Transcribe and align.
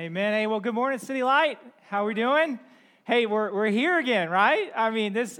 Amen. 0.00 0.32
Hey, 0.32 0.46
well, 0.46 0.60
good 0.60 0.72
morning, 0.72 0.98
City 0.98 1.22
Light. 1.22 1.58
How 1.90 2.04
are 2.04 2.06
we 2.06 2.14
doing? 2.14 2.58
Hey, 3.04 3.26
we're, 3.26 3.52
we're 3.52 3.66
here 3.66 3.98
again, 3.98 4.30
right? 4.30 4.72
I 4.74 4.88
mean, 4.88 5.12
this, 5.12 5.38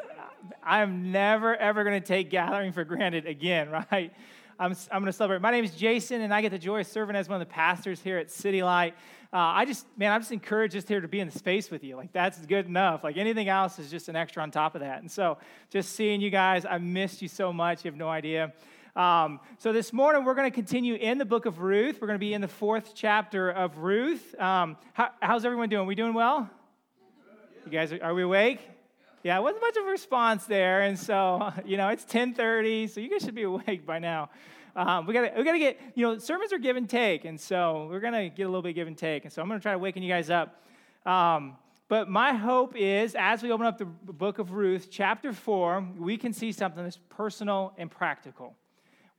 I'm 0.62 1.10
never, 1.12 1.56
ever 1.56 1.82
going 1.82 1.98
to 1.98 2.06
take 2.06 2.28
gathering 2.28 2.72
for 2.72 2.84
granted 2.84 3.24
again, 3.24 3.70
right? 3.90 4.12
I'm, 4.58 4.76
I'm 4.92 5.00
going 5.00 5.06
to 5.06 5.14
celebrate. 5.14 5.40
My 5.40 5.50
name 5.50 5.64
is 5.64 5.70
Jason, 5.70 6.20
and 6.20 6.34
I 6.34 6.42
get 6.42 6.50
the 6.50 6.58
joy 6.58 6.80
of 6.80 6.86
serving 6.88 7.16
as 7.16 7.26
one 7.26 7.40
of 7.40 7.48
the 7.48 7.50
pastors 7.50 8.02
here 8.02 8.18
at 8.18 8.30
City 8.30 8.62
Light. 8.62 8.92
Uh, 9.32 9.38
I 9.38 9.64
just, 9.64 9.86
man, 9.96 10.12
I'm 10.12 10.20
just 10.20 10.32
encouraged 10.32 10.74
just 10.74 10.88
here 10.88 11.00
to 11.00 11.08
be 11.08 11.20
in 11.20 11.28
the 11.30 11.38
space 11.38 11.70
with 11.70 11.82
you. 11.82 11.96
Like, 11.96 12.12
that's 12.12 12.44
good 12.44 12.66
enough. 12.66 13.02
Like, 13.02 13.16
anything 13.16 13.48
else 13.48 13.78
is 13.78 13.90
just 13.90 14.10
an 14.10 14.16
extra 14.16 14.42
on 14.42 14.50
top 14.50 14.74
of 14.74 14.82
that. 14.82 15.00
And 15.00 15.10
so, 15.10 15.38
just 15.70 15.94
seeing 15.94 16.20
you 16.20 16.28
guys, 16.28 16.66
I 16.66 16.76
missed 16.76 17.22
you 17.22 17.28
so 17.28 17.50
much. 17.50 17.82
You 17.82 17.90
have 17.90 17.98
no 17.98 18.10
idea. 18.10 18.52
Um, 18.96 19.38
so 19.58 19.72
this 19.72 19.92
morning 19.92 20.24
we're 20.24 20.34
going 20.34 20.50
to 20.50 20.54
continue 20.54 20.94
in 20.94 21.18
the 21.18 21.24
book 21.24 21.46
of 21.46 21.60
Ruth. 21.60 21.98
We're 22.00 22.08
going 22.08 22.18
to 22.18 22.24
be 22.24 22.34
in 22.34 22.40
the 22.40 22.48
fourth 22.48 22.92
chapter 22.94 23.48
of 23.48 23.78
Ruth. 23.78 24.38
Um, 24.40 24.76
how, 24.94 25.10
how's 25.20 25.44
everyone 25.44 25.68
doing? 25.68 25.86
We 25.86 25.94
doing 25.94 26.12
well? 26.12 26.50
You 27.64 27.70
guys, 27.70 27.92
are, 27.92 28.02
are 28.02 28.14
we 28.14 28.22
awake? 28.22 28.58
Yeah, 29.22 29.38
it 29.38 29.42
wasn't 29.42 29.62
much 29.62 29.76
of 29.76 29.84
a 29.84 29.90
response 29.90 30.46
there, 30.46 30.82
and 30.82 30.98
so 30.98 31.52
you 31.64 31.76
know 31.76 31.88
it's 31.88 32.04
10:30, 32.04 32.90
so 32.90 33.00
you 33.00 33.10
guys 33.10 33.22
should 33.22 33.34
be 33.34 33.42
awake 33.44 33.86
by 33.86 33.98
now. 33.98 34.30
Um, 34.74 35.06
we 35.06 35.12
got 35.12 35.28
to 35.28 35.38
we 35.38 35.44
got 35.44 35.52
to 35.52 35.58
get 35.58 35.78
you 35.94 36.06
know 36.06 36.18
sermons 36.18 36.52
are 36.52 36.58
give 36.58 36.76
and 36.76 36.88
take, 36.88 37.26
and 37.26 37.38
so 37.38 37.86
we're 37.90 38.00
gonna 38.00 38.30
get 38.30 38.44
a 38.44 38.48
little 38.48 38.62
bit 38.62 38.72
give 38.72 38.88
and 38.88 38.96
take, 38.96 39.24
and 39.24 39.32
so 39.32 39.42
I'm 39.42 39.48
gonna 39.48 39.60
try 39.60 39.72
to 39.72 39.78
waken 39.78 40.02
you 40.02 40.08
guys 40.08 40.30
up. 40.30 40.64
Um, 41.04 41.58
but 41.86 42.08
my 42.08 42.32
hope 42.32 42.74
is, 42.76 43.14
as 43.14 43.42
we 43.42 43.52
open 43.52 43.66
up 43.66 43.76
the 43.76 43.84
book 43.84 44.38
of 44.38 44.52
Ruth, 44.52 44.88
chapter 44.90 45.32
four, 45.32 45.86
we 45.98 46.16
can 46.16 46.32
see 46.32 46.50
something 46.50 46.82
that's 46.82 46.98
personal 47.10 47.74
and 47.76 47.90
practical 47.90 48.56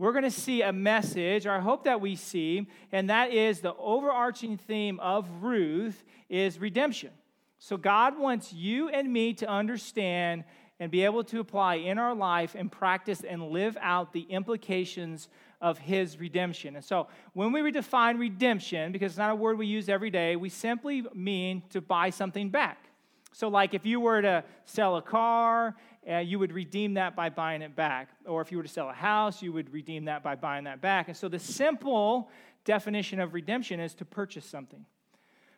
we're 0.01 0.13
going 0.13 0.23
to 0.23 0.31
see 0.31 0.63
a 0.63 0.73
message, 0.73 1.45
or 1.45 1.51
I 1.51 1.59
hope 1.59 1.83
that 1.83 2.01
we 2.01 2.15
see, 2.15 2.67
and 2.91 3.11
that 3.11 3.31
is 3.31 3.59
the 3.59 3.75
overarching 3.75 4.57
theme 4.57 4.99
of 4.99 5.29
Ruth 5.43 6.03
is 6.27 6.57
redemption. 6.57 7.11
So 7.59 7.77
God 7.77 8.17
wants 8.17 8.51
you 8.51 8.89
and 8.89 9.13
me 9.13 9.33
to 9.33 9.47
understand 9.47 10.43
and 10.79 10.89
be 10.89 11.05
able 11.05 11.23
to 11.25 11.39
apply 11.39 11.75
in 11.75 11.99
our 11.99 12.15
life 12.15 12.55
and 12.55 12.71
practice 12.71 13.21
and 13.21 13.51
live 13.51 13.77
out 13.79 14.11
the 14.11 14.23
implications 14.23 15.29
of 15.61 15.77
his 15.77 16.19
redemption. 16.19 16.75
And 16.75 16.83
so 16.83 17.07
when 17.33 17.51
we 17.51 17.61
redefine 17.61 18.17
redemption, 18.17 18.91
because 18.91 19.11
it's 19.11 19.19
not 19.19 19.29
a 19.29 19.35
word 19.35 19.59
we 19.59 19.67
use 19.67 19.87
every 19.87 20.09
day, 20.09 20.35
we 20.35 20.49
simply 20.49 21.03
mean 21.13 21.61
to 21.69 21.79
buy 21.79 22.09
something 22.09 22.49
back. 22.49 22.87
So, 23.33 23.47
like 23.47 23.73
if 23.73 23.85
you 23.85 23.99
were 23.99 24.21
to 24.21 24.43
sell 24.65 24.97
a 24.97 25.01
car, 25.01 25.75
uh, 26.09 26.17
you 26.17 26.39
would 26.39 26.51
redeem 26.51 26.95
that 26.95 27.15
by 27.15 27.29
buying 27.29 27.61
it 27.61 27.75
back. 27.75 28.09
Or 28.25 28.41
if 28.41 28.51
you 28.51 28.57
were 28.57 28.63
to 28.63 28.69
sell 28.69 28.89
a 28.89 28.93
house, 28.93 29.41
you 29.41 29.53
would 29.53 29.71
redeem 29.71 30.05
that 30.05 30.23
by 30.23 30.35
buying 30.35 30.65
that 30.65 30.81
back. 30.81 31.07
And 31.07 31.15
so, 31.15 31.29
the 31.29 31.39
simple 31.39 32.29
definition 32.65 33.19
of 33.19 33.33
redemption 33.33 33.79
is 33.79 33.93
to 33.95 34.05
purchase 34.05 34.45
something. 34.45 34.85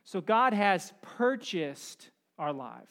So, 0.03 0.21
God 0.21 0.53
has 0.53 0.93
purchased 1.01 2.11
our 2.37 2.53
life. 2.53 2.89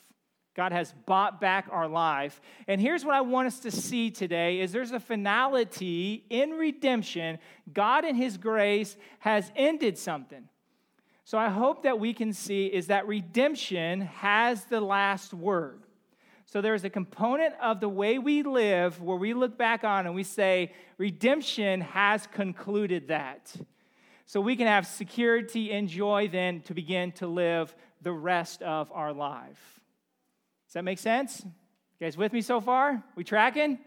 God 0.54 0.72
has 0.72 0.92
bought 1.06 1.40
back 1.40 1.68
our 1.70 1.88
life. 1.88 2.40
And 2.68 2.80
here's 2.80 3.04
what 3.04 3.14
I 3.14 3.22
want 3.22 3.46
us 3.46 3.60
to 3.60 3.70
see 3.70 4.10
today 4.10 4.60
is 4.60 4.70
there's 4.70 4.92
a 4.92 5.00
finality 5.00 6.24
in 6.28 6.50
redemption. 6.50 7.38
God 7.72 8.04
in 8.04 8.16
his 8.16 8.36
grace 8.36 8.96
has 9.20 9.50
ended 9.56 9.96
something. 9.96 10.48
So 11.24 11.38
I 11.38 11.48
hope 11.48 11.84
that 11.84 12.00
we 12.00 12.12
can 12.12 12.32
see 12.32 12.66
is 12.66 12.88
that 12.88 13.06
redemption 13.06 14.02
has 14.02 14.64
the 14.64 14.80
last 14.80 15.32
word. 15.32 15.84
So 16.46 16.60
there's 16.60 16.84
a 16.84 16.90
component 16.90 17.54
of 17.62 17.80
the 17.80 17.88
way 17.88 18.18
we 18.18 18.42
live 18.42 19.00
where 19.00 19.16
we 19.16 19.32
look 19.32 19.56
back 19.56 19.84
on 19.84 20.06
and 20.06 20.14
we 20.14 20.24
say, 20.24 20.72
redemption 20.98 21.80
has 21.80 22.26
concluded 22.26 23.08
that. 23.08 23.54
So 24.26 24.40
we 24.40 24.56
can 24.56 24.66
have 24.66 24.86
security 24.86 25.72
and 25.72 25.88
joy 25.88 26.28
then 26.30 26.60
to 26.62 26.74
begin 26.74 27.12
to 27.12 27.26
live 27.26 27.74
the 28.02 28.12
rest 28.12 28.62
of 28.62 28.90
our 28.92 29.12
life. 29.12 29.80
Does 30.66 30.74
that 30.74 30.84
make 30.84 30.98
sense? 30.98 31.42
You 31.44 32.06
guys 32.06 32.16
with 32.16 32.32
me 32.32 32.42
so 32.42 32.60
far? 32.60 33.02
We 33.14 33.24
tracking? 33.24 33.78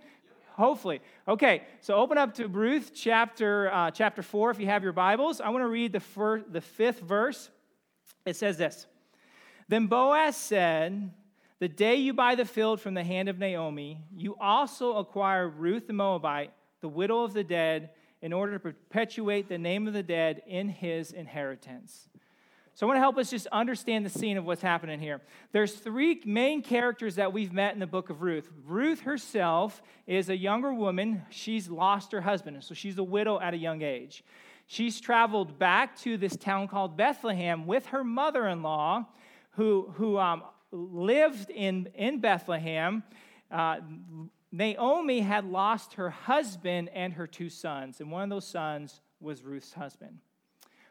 Hopefully. 0.56 1.02
Okay, 1.28 1.64
so 1.82 1.96
open 1.96 2.18
up 2.18 2.34
to 2.36 2.48
Ruth 2.48 2.92
chapter, 2.94 3.72
uh, 3.72 3.92
chapter 3.92 4.22
4 4.22 4.52
if 4.52 4.60
you 4.60 4.68
have 4.68 4.84
your 4.84 4.94
Bibles. 4.94 5.42
I 5.42 5.50
want 5.50 5.64
to 5.64 5.68
read 5.68 5.92
the, 5.92 6.00
first, 6.00 6.52
the 6.52 6.62
fifth 6.62 7.02
verse. 7.02 7.50
It 8.26 8.36
says 8.36 8.58
this 8.58 8.88
Then 9.68 9.88
Boaz 9.88 10.36
said, 10.36 11.12
The 11.60 11.68
day 11.68 11.96
you 11.96 12.14
buy 12.14 12.36
the 12.36 12.46
field 12.46 12.82
from 12.82 12.94
the 12.94 13.04
hand 13.04 13.30
of 13.30 13.38
Naomi, 13.38 14.00
you 14.16 14.36
also 14.40 14.98
acquire 14.98 15.48
Ruth 15.48 15.88
the 15.88 15.94
Moabite, 15.94 16.52
the 16.82 16.90
widow 16.90 17.24
of 17.24 17.34
the 17.34 17.44
dead, 17.44 17.92
in 18.22 18.34
order 18.34 18.54
to 18.54 18.60
perpetuate 18.60 19.50
the 19.50 19.58
name 19.58 19.88
of 19.88 19.94
the 19.94 20.04
dead 20.04 20.42
in 20.48 20.70
his 20.70 21.12
inheritance. 21.12 22.08
So 22.76 22.86
I 22.86 22.88
want 22.88 22.98
to 22.98 23.02
help 23.02 23.18
us 23.18 23.30
just 23.30 23.48
understand 23.54 24.06
the 24.06 24.10
scene 24.10 24.36
of 24.36 24.44
what's 24.44 24.62
happening 24.62 25.00
here. 25.00 25.22
There's 25.54 25.72
three 25.72 26.22
main 26.26 26.62
characters 26.62 27.16
that 27.16 27.32
we've 27.32 27.54
met 27.54 27.74
in 27.74 27.80
the 27.80 27.88
book 27.88 28.10
of 28.10 28.22
Ruth. 28.22 28.50
Ruth 28.66 29.00
herself 29.02 29.82
is 30.08 30.28
a 30.28 30.36
younger 30.36 30.74
woman. 30.74 31.22
She's 31.30 31.70
lost 31.70 32.12
her 32.12 32.20
husband, 32.20 32.62
so 32.66 32.74
she's 32.74 32.98
a 32.98 33.04
widow 33.04 33.40
at 33.40 33.54
a 33.54 33.58
young 33.58 33.82
age. 33.82 34.26
She's 34.68 35.00
traveled 35.00 35.58
back 35.58 35.98
to 36.00 36.18
this 36.18 36.36
town 36.36 36.68
called 36.68 36.98
Bethlehem 36.98 37.66
with 37.66 37.86
her 37.88 38.04
mother-in-law, 38.04 39.06
who, 39.52 39.94
who 39.96 40.18
um, 40.18 40.44
lived 40.74 41.50
in, 41.52 41.88
in 41.96 42.20
Bethlehem. 42.20 43.04
Uh, 43.50 43.78
Naomi 44.52 45.22
had 45.22 45.46
lost 45.46 45.94
her 45.94 46.10
husband 46.10 46.90
and 46.94 47.14
her 47.14 47.26
two 47.26 47.50
sons, 47.50 48.02
and 48.02 48.12
one 48.12 48.24
of 48.24 48.30
those 48.30 48.46
sons 48.46 49.00
was 49.22 49.44
Ruth's 49.44 49.72
husband. 49.72 50.18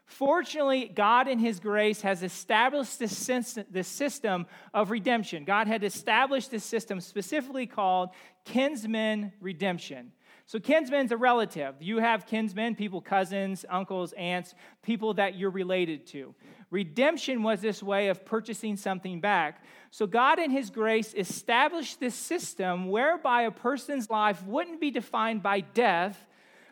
Fortunately, 0.05 0.91
God 0.93 1.27
in 1.27 1.39
His 1.39 1.59
grace 1.59 2.01
has 2.01 2.21
established 2.21 2.99
this 2.99 3.87
system 3.87 4.45
of 4.73 4.91
redemption. 4.91 5.45
God 5.45 5.67
had 5.67 5.83
established 5.83 6.51
this 6.51 6.63
system 6.63 7.01
specifically 7.01 7.65
called 7.65 8.09
kinsman 8.45 9.33
redemption. 9.41 10.11
So, 10.47 10.59
kinsman's 10.59 11.11
a 11.11 11.17
relative. 11.17 11.73
You 11.79 11.97
have 11.97 12.27
kinsmen, 12.27 12.75
people, 12.75 13.01
cousins, 13.01 13.65
uncles, 13.67 14.13
aunts, 14.13 14.53
people 14.83 15.15
that 15.15 15.35
you're 15.35 15.49
related 15.49 16.05
to. 16.07 16.35
Redemption 16.69 17.41
was 17.41 17.61
this 17.61 17.81
way 17.81 18.09
of 18.09 18.23
purchasing 18.25 18.77
something 18.77 19.19
back. 19.19 19.63
So, 19.89 20.05
God 20.05 20.37
in 20.37 20.51
His 20.51 20.69
grace 20.69 21.15
established 21.15 21.99
this 21.99 22.13
system 22.13 22.89
whereby 22.89 23.43
a 23.43 23.51
person's 23.51 24.07
life 24.11 24.43
wouldn't 24.45 24.79
be 24.79 24.91
defined 24.91 25.41
by 25.41 25.61
death, 25.61 26.27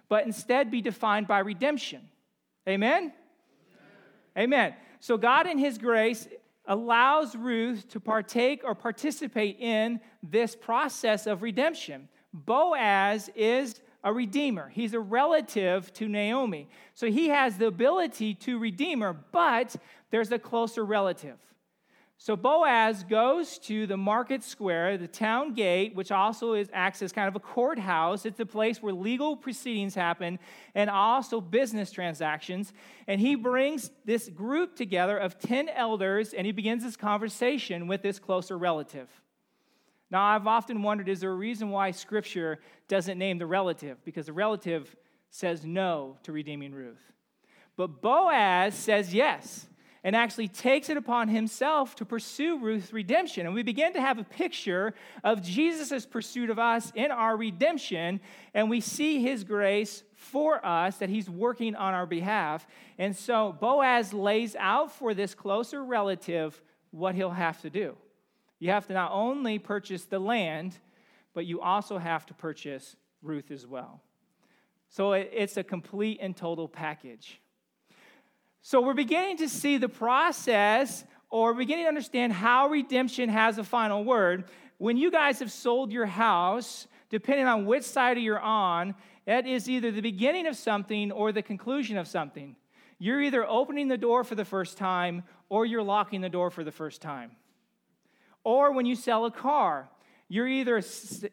but 0.07 0.27
instead 0.27 0.69
be 0.69 0.81
defined 0.81 1.27
by 1.27 1.39
redemption. 1.39 2.01
Amen? 2.69 3.11
Amen. 4.37 4.73
So 4.99 5.17
God, 5.17 5.47
in 5.47 5.57
His 5.57 5.77
grace, 5.77 6.27
allows 6.65 7.35
Ruth 7.35 7.87
to 7.89 7.99
partake 7.99 8.61
or 8.63 8.73
participate 8.73 9.59
in 9.59 9.99
this 10.21 10.55
process 10.55 11.27
of 11.27 11.41
redemption. 11.41 12.07
Boaz 12.33 13.29
is 13.35 13.81
a 14.03 14.11
redeemer. 14.11 14.69
He's 14.69 14.93
a 14.93 14.99
relative 14.99 15.93
to 15.93 16.07
Naomi. 16.07 16.67
So 16.93 17.07
he 17.07 17.29
has 17.29 17.57
the 17.57 17.67
ability 17.67 18.33
to 18.35 18.59
redeem 18.59 19.01
her, 19.01 19.13
but 19.13 19.75
there's 20.09 20.31
a 20.31 20.39
closer 20.39 20.83
relative. 20.83 21.37
So 22.23 22.37
Boaz 22.37 23.03
goes 23.03 23.57
to 23.59 23.85
the 23.85 23.97
market 23.97 24.43
square, 24.43 24.97
the 24.97 25.09
town 25.09 25.55
gate, 25.55 25.93
which 25.93 26.09
also 26.09 26.53
is, 26.53 26.69
acts 26.71 27.01
as 27.01 27.11
kind 27.11 27.27
of 27.27 27.35
a 27.35 27.41
courthouse. 27.41 28.25
It's 28.25 28.39
a 28.39 28.45
place 28.45 28.81
where 28.81 28.93
legal 28.93 29.35
proceedings 29.35 29.93
happen 29.93 30.39
and 30.73 30.89
also 30.89 31.41
business 31.41 31.91
transactions. 31.91 32.71
And 33.07 33.19
he 33.19 33.35
brings 33.35 33.91
this 34.05 34.29
group 34.29 34.77
together 34.77 35.17
of 35.17 35.37
10 35.37 35.67
elders 35.67 36.33
and 36.33 36.45
he 36.45 36.53
begins 36.53 36.81
this 36.85 36.95
conversation 36.95 37.87
with 37.89 38.01
this 38.01 38.19
closer 38.19 38.57
relative. 38.57 39.09
Now, 40.09 40.23
I've 40.23 40.47
often 40.47 40.81
wondered 40.81 41.09
is 41.09 41.19
there 41.19 41.31
a 41.31 41.35
reason 41.35 41.71
why 41.71 41.91
Scripture 41.91 42.59
doesn't 42.87 43.17
name 43.17 43.37
the 43.37 43.47
relative? 43.47 43.97
Because 44.05 44.27
the 44.27 44.33
relative 44.33 44.95
says 45.29 45.65
no 45.65 46.15
to 46.23 46.31
redeeming 46.31 46.71
Ruth. 46.71 47.03
But 47.75 48.01
Boaz 48.01 48.75
says 48.75 49.13
yes 49.13 49.67
and 50.03 50.15
actually 50.15 50.49
takes 50.49 50.89
it 50.89 50.97
upon 50.97 51.29
himself 51.29 51.95
to 51.95 52.05
pursue 52.05 52.59
Ruth's 52.59 52.91
redemption. 52.91 53.45
And 53.45 53.55
we 53.55 53.63
begin 53.63 53.93
to 53.93 54.01
have 54.01 54.19
a 54.19 54.23
picture 54.23 54.93
of 55.23 55.41
Jesus' 55.41 56.05
pursuit 56.05 56.49
of 56.49 56.59
us 56.59 56.91
in 56.93 57.09
our 57.09 57.37
redemption, 57.37 58.19
and 58.53 58.69
we 58.69 58.81
see 58.81 59.21
his 59.21 59.43
grace 59.43 60.03
for 60.13 60.65
us 60.65 60.97
that 60.97 61.09
he's 61.09 61.29
working 61.29 61.75
on 61.75 61.93
our 61.93 62.05
behalf. 62.05 62.67
And 62.97 63.15
so 63.15 63.55
Boaz 63.59 64.13
lays 64.13 64.55
out 64.57 64.91
for 64.91 65.13
this 65.13 65.33
closer 65.33 65.83
relative 65.83 66.61
what 66.91 67.15
he'll 67.15 67.31
have 67.31 67.61
to 67.61 67.69
do. 67.69 67.95
You 68.59 68.71
have 68.71 68.87
to 68.87 68.93
not 68.93 69.11
only 69.11 69.57
purchase 69.59 70.05
the 70.05 70.19
land, 70.19 70.77
but 71.33 71.45
you 71.45 71.61
also 71.61 71.97
have 71.97 72.25
to 72.27 72.33
purchase 72.33 72.95
Ruth 73.21 73.51
as 73.51 73.65
well. 73.65 74.01
So 74.89 75.13
it's 75.13 75.57
a 75.57 75.63
complete 75.63 76.19
and 76.21 76.35
total 76.37 76.67
package. 76.67 77.39
So 78.65 78.79
we're 78.79 78.93
beginning 78.93 79.35
to 79.39 79.49
see 79.49 79.77
the 79.77 79.89
process 79.89 81.03
or 81.29 81.53
beginning 81.53 81.83
to 81.83 81.89
understand 81.89 82.31
how 82.31 82.69
redemption 82.69 83.27
has 83.27 83.57
a 83.57 83.63
final 83.63 84.05
word. 84.05 84.45
When 84.77 84.95
you 84.95 85.11
guys 85.11 85.39
have 85.39 85.51
sold 85.51 85.91
your 85.91 86.05
house, 86.05 86.87
depending 87.09 87.45
on 87.45 87.65
which 87.65 87.83
side 87.83 88.17
you're 88.17 88.39
on, 88.39 88.95
that 89.25 89.45
is 89.45 89.69
either 89.69 89.91
the 89.91 89.99
beginning 89.99 90.47
of 90.47 90.55
something 90.55 91.11
or 91.11 91.33
the 91.33 91.41
conclusion 91.41 91.97
of 91.97 92.07
something. 92.07 92.55
you're 93.03 93.21
either 93.21 93.45
opening 93.45 93.89
the 93.89 93.97
door 93.97 94.23
for 94.23 94.35
the 94.35 94.45
first 94.45 94.77
time 94.77 95.23
or 95.49 95.65
you're 95.65 95.83
locking 95.83 96.21
the 96.21 96.29
door 96.29 96.49
for 96.49 96.63
the 96.63 96.71
first 96.71 97.01
time. 97.01 97.31
Or 98.45 98.71
when 98.71 98.85
you 98.85 98.95
sell 98.95 99.25
a 99.25 99.31
car, 99.31 99.89
you're 100.29 100.47
either 100.47 100.81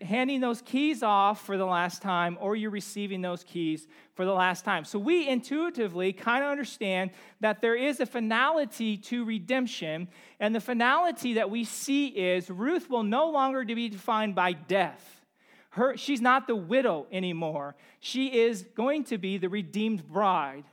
handing 0.02 0.40
those 0.40 0.60
keys 0.60 1.02
off 1.02 1.44
for 1.46 1.56
the 1.56 1.64
last 1.64 2.02
time 2.02 2.36
or 2.40 2.56
you're 2.56 2.70
receiving 2.70 3.22
those 3.22 3.44
keys 3.44 3.86
for 4.14 4.24
the 4.24 4.32
last 4.32 4.64
time. 4.64 4.84
So 4.84 4.98
we 4.98 5.28
intuitively 5.28 6.12
kind 6.12 6.44
of 6.44 6.50
understand 6.50 7.10
that 7.40 7.62
there 7.62 7.76
is 7.76 8.00
a 8.00 8.06
finality 8.06 8.96
to 8.98 9.24
redemption, 9.24 10.08
and 10.38 10.54
the 10.54 10.60
finality 10.60 11.34
that 11.34 11.50
we 11.50 11.64
see 11.64 12.08
is 12.08 12.50
Ruth 12.50 12.90
will 12.90 13.04
no 13.04 13.30
longer 13.30 13.64
be 13.64 13.88
defined 13.88 14.34
by 14.34 14.52
death. 14.52 15.24
Her, 15.70 15.96
she's 15.96 16.20
not 16.20 16.46
the 16.46 16.56
widow 16.56 17.06
anymore. 17.12 17.76
She 18.00 18.40
is 18.40 18.62
going 18.74 19.04
to 19.04 19.18
be 19.18 19.38
the 19.38 19.48
redeemed 19.48 20.06
bride. 20.06 20.64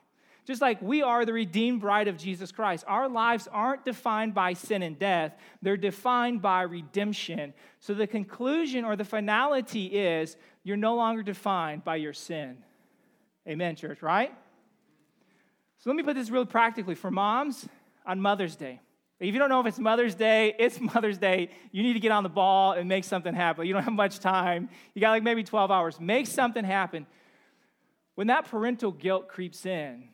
Just 0.47 0.61
like 0.61 0.81
we 0.81 1.03
are 1.03 1.25
the 1.25 1.33
redeemed 1.33 1.81
bride 1.81 2.07
of 2.07 2.17
Jesus 2.17 2.53
Christ, 2.53 2.85
our 2.87 3.09
lives 3.09 3.49
aren't 3.51 3.83
defined 3.83 4.33
by 4.33 4.53
sin 4.53 4.81
and 4.81 4.97
death, 4.97 5.35
they're 5.61 5.75
defined 5.75 6.41
by 6.41 6.61
redemption. 6.61 7.53
So 7.81 7.93
the 7.93 8.07
conclusion 8.07 8.85
or 8.85 8.95
the 8.95 9.03
finality 9.03 9.87
is 9.87 10.37
you're 10.63 10.77
no 10.77 10.95
longer 10.95 11.21
defined 11.21 11.83
by 11.83 11.97
your 11.97 12.13
sin. 12.13 12.59
Amen, 13.45 13.75
church, 13.75 14.01
right? 14.01 14.33
So 15.79 15.89
let 15.89 15.97
me 15.97 16.03
put 16.03 16.15
this 16.15 16.29
real 16.29 16.45
practically 16.45 16.95
for 16.95 17.11
moms 17.11 17.67
on 18.05 18.21
Mother's 18.21 18.55
Day. 18.55 18.79
If 19.19 19.33
you 19.33 19.39
don't 19.39 19.49
know 19.49 19.59
if 19.59 19.65
it's 19.65 19.79
Mother's 19.79 20.15
Day, 20.15 20.55
it's 20.57 20.79
Mother's 20.93 21.17
Day. 21.17 21.49
You 21.73 21.83
need 21.83 21.93
to 21.93 21.99
get 21.99 22.13
on 22.13 22.23
the 22.23 22.29
ball 22.29 22.71
and 22.71 22.87
make 22.87 23.03
something 23.03 23.33
happen. 23.33 23.67
You 23.67 23.73
don't 23.73 23.83
have 23.83 23.93
much 23.93 24.19
time. 24.19 24.69
You 24.93 25.01
got 25.01 25.11
like 25.11 25.23
maybe 25.23 25.43
12 25.43 25.71
hours. 25.71 25.99
Make 25.99 26.25
something 26.25 26.63
happen. 26.63 27.05
When 28.15 28.27
that 28.27 28.49
parental 28.49 28.93
guilt 28.93 29.27
creeps 29.27 29.65
in, 29.65 30.07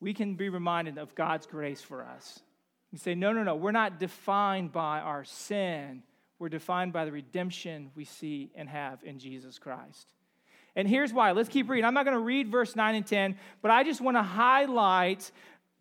we 0.00 0.14
can 0.14 0.34
be 0.34 0.48
reminded 0.48 0.98
of 0.98 1.14
God's 1.14 1.46
grace 1.46 1.82
for 1.82 2.02
us. 2.04 2.40
You 2.90 2.98
say, 2.98 3.14
no, 3.14 3.32
no, 3.32 3.42
no, 3.42 3.54
we're 3.54 3.70
not 3.70 4.00
defined 4.00 4.72
by 4.72 5.00
our 5.00 5.24
sin. 5.24 6.02
We're 6.38 6.48
defined 6.48 6.92
by 6.92 7.04
the 7.04 7.12
redemption 7.12 7.90
we 7.94 8.04
see 8.04 8.50
and 8.54 8.68
have 8.68 8.98
in 9.04 9.18
Jesus 9.18 9.58
Christ. 9.58 10.12
And 10.74 10.88
here's 10.88 11.12
why. 11.12 11.32
Let's 11.32 11.48
keep 11.48 11.68
reading. 11.68 11.84
I'm 11.84 11.94
not 11.94 12.04
going 12.04 12.16
to 12.16 12.22
read 12.22 12.48
verse 12.48 12.74
9 12.74 12.94
and 12.94 13.06
10, 13.06 13.36
but 13.60 13.70
I 13.70 13.84
just 13.84 14.00
want 14.00 14.16
to 14.16 14.22
highlight 14.22 15.30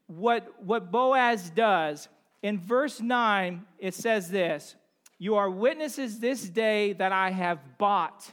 what, 0.07 0.63
what 0.63 0.91
Boaz 0.91 1.49
does. 1.49 2.09
In 2.41 2.59
verse 2.59 2.99
9, 2.99 3.65
it 3.79 3.93
says 3.93 4.29
this 4.29 4.75
You 5.17 5.35
are 5.35 5.49
witnesses 5.49 6.19
this 6.19 6.47
day 6.47 6.93
that 6.93 7.11
I 7.11 7.31
have 7.31 7.59
bought. 7.77 8.31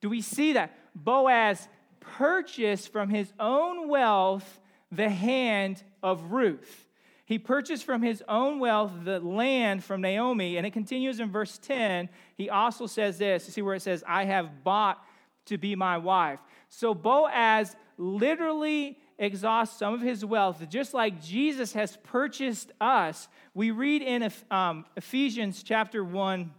Do 0.00 0.08
we 0.08 0.20
see 0.20 0.54
that? 0.54 0.78
Boaz 0.94 1.68
purchased 2.00 2.92
from 2.92 3.08
his 3.08 3.32
own 3.40 3.88
wealth 3.88 4.60
the 4.92 5.08
hand 5.08 5.82
of 6.02 6.30
Ruth. 6.30 6.88
He 7.24 7.38
purchased 7.38 7.84
from 7.84 8.02
his 8.02 8.22
own 8.28 8.60
wealth 8.60 8.92
the 9.04 9.18
land 9.18 9.82
from 9.82 10.02
Naomi. 10.02 10.58
And 10.58 10.66
it 10.66 10.72
continues 10.72 11.18
in 11.18 11.30
verse 11.30 11.58
10. 11.58 12.10
He 12.36 12.50
also 12.50 12.86
says 12.86 13.18
this 13.18 13.46
you 13.46 13.52
see 13.52 13.62
where 13.62 13.74
it 13.74 13.82
says, 13.82 14.04
I 14.06 14.24
have 14.26 14.62
bought 14.62 15.02
to 15.46 15.56
be 15.56 15.74
my 15.74 15.98
wife. 15.98 16.40
So 16.68 16.94
Boaz 16.94 17.74
literally 17.96 18.98
exhausts 19.18 19.78
some 19.78 19.94
of 19.94 20.00
his 20.00 20.24
wealth, 20.24 20.68
just 20.68 20.94
like 20.94 21.22
Jesus 21.22 21.72
has 21.72 21.96
purchased 22.02 22.72
us. 22.80 23.28
We 23.54 23.70
read 23.70 24.02
in 24.02 24.30
um, 24.50 24.84
Ephesians 24.96 25.62
chapter 25.62 26.04
1, 26.04 26.50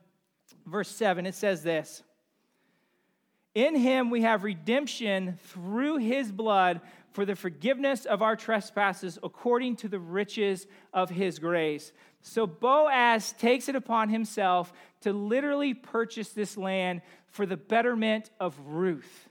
verse 0.65 0.89
7, 0.89 1.25
it 1.25 1.35
says 1.35 1.61
this 1.61 2.03
In 3.53 3.75
him 3.75 4.09
we 4.09 4.21
have 4.21 4.43
redemption 4.43 5.37
through 5.43 5.97
his 5.97 6.31
blood 6.31 6.81
for 7.13 7.25
the 7.25 7.35
forgiveness 7.35 8.05
of 8.05 8.21
our 8.21 8.35
trespasses 8.35 9.17
according 9.23 9.77
to 9.77 9.87
the 9.87 9.99
riches 9.99 10.67
of 10.93 11.09
his 11.09 11.39
grace. 11.39 11.93
So 12.21 12.45
Boaz 12.47 13.33
takes 13.33 13.69
it 13.69 13.75
upon 13.75 14.09
himself 14.09 14.73
to 15.01 15.13
literally 15.13 15.73
purchase 15.73 16.29
this 16.29 16.57
land 16.57 17.01
for 17.27 17.45
the 17.45 17.57
betterment 17.57 18.31
of 18.39 18.59
Ruth. 18.65 19.29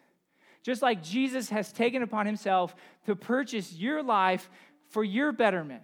Just 0.62 0.80
like 0.80 1.02
Jesus 1.02 1.50
has 1.50 1.72
taken 1.72 2.02
upon 2.02 2.24
himself 2.24 2.74
to 3.06 3.16
purchase 3.16 3.72
your 3.72 4.02
life 4.02 4.48
for 4.90 5.02
your 5.02 5.32
betterment. 5.32 5.82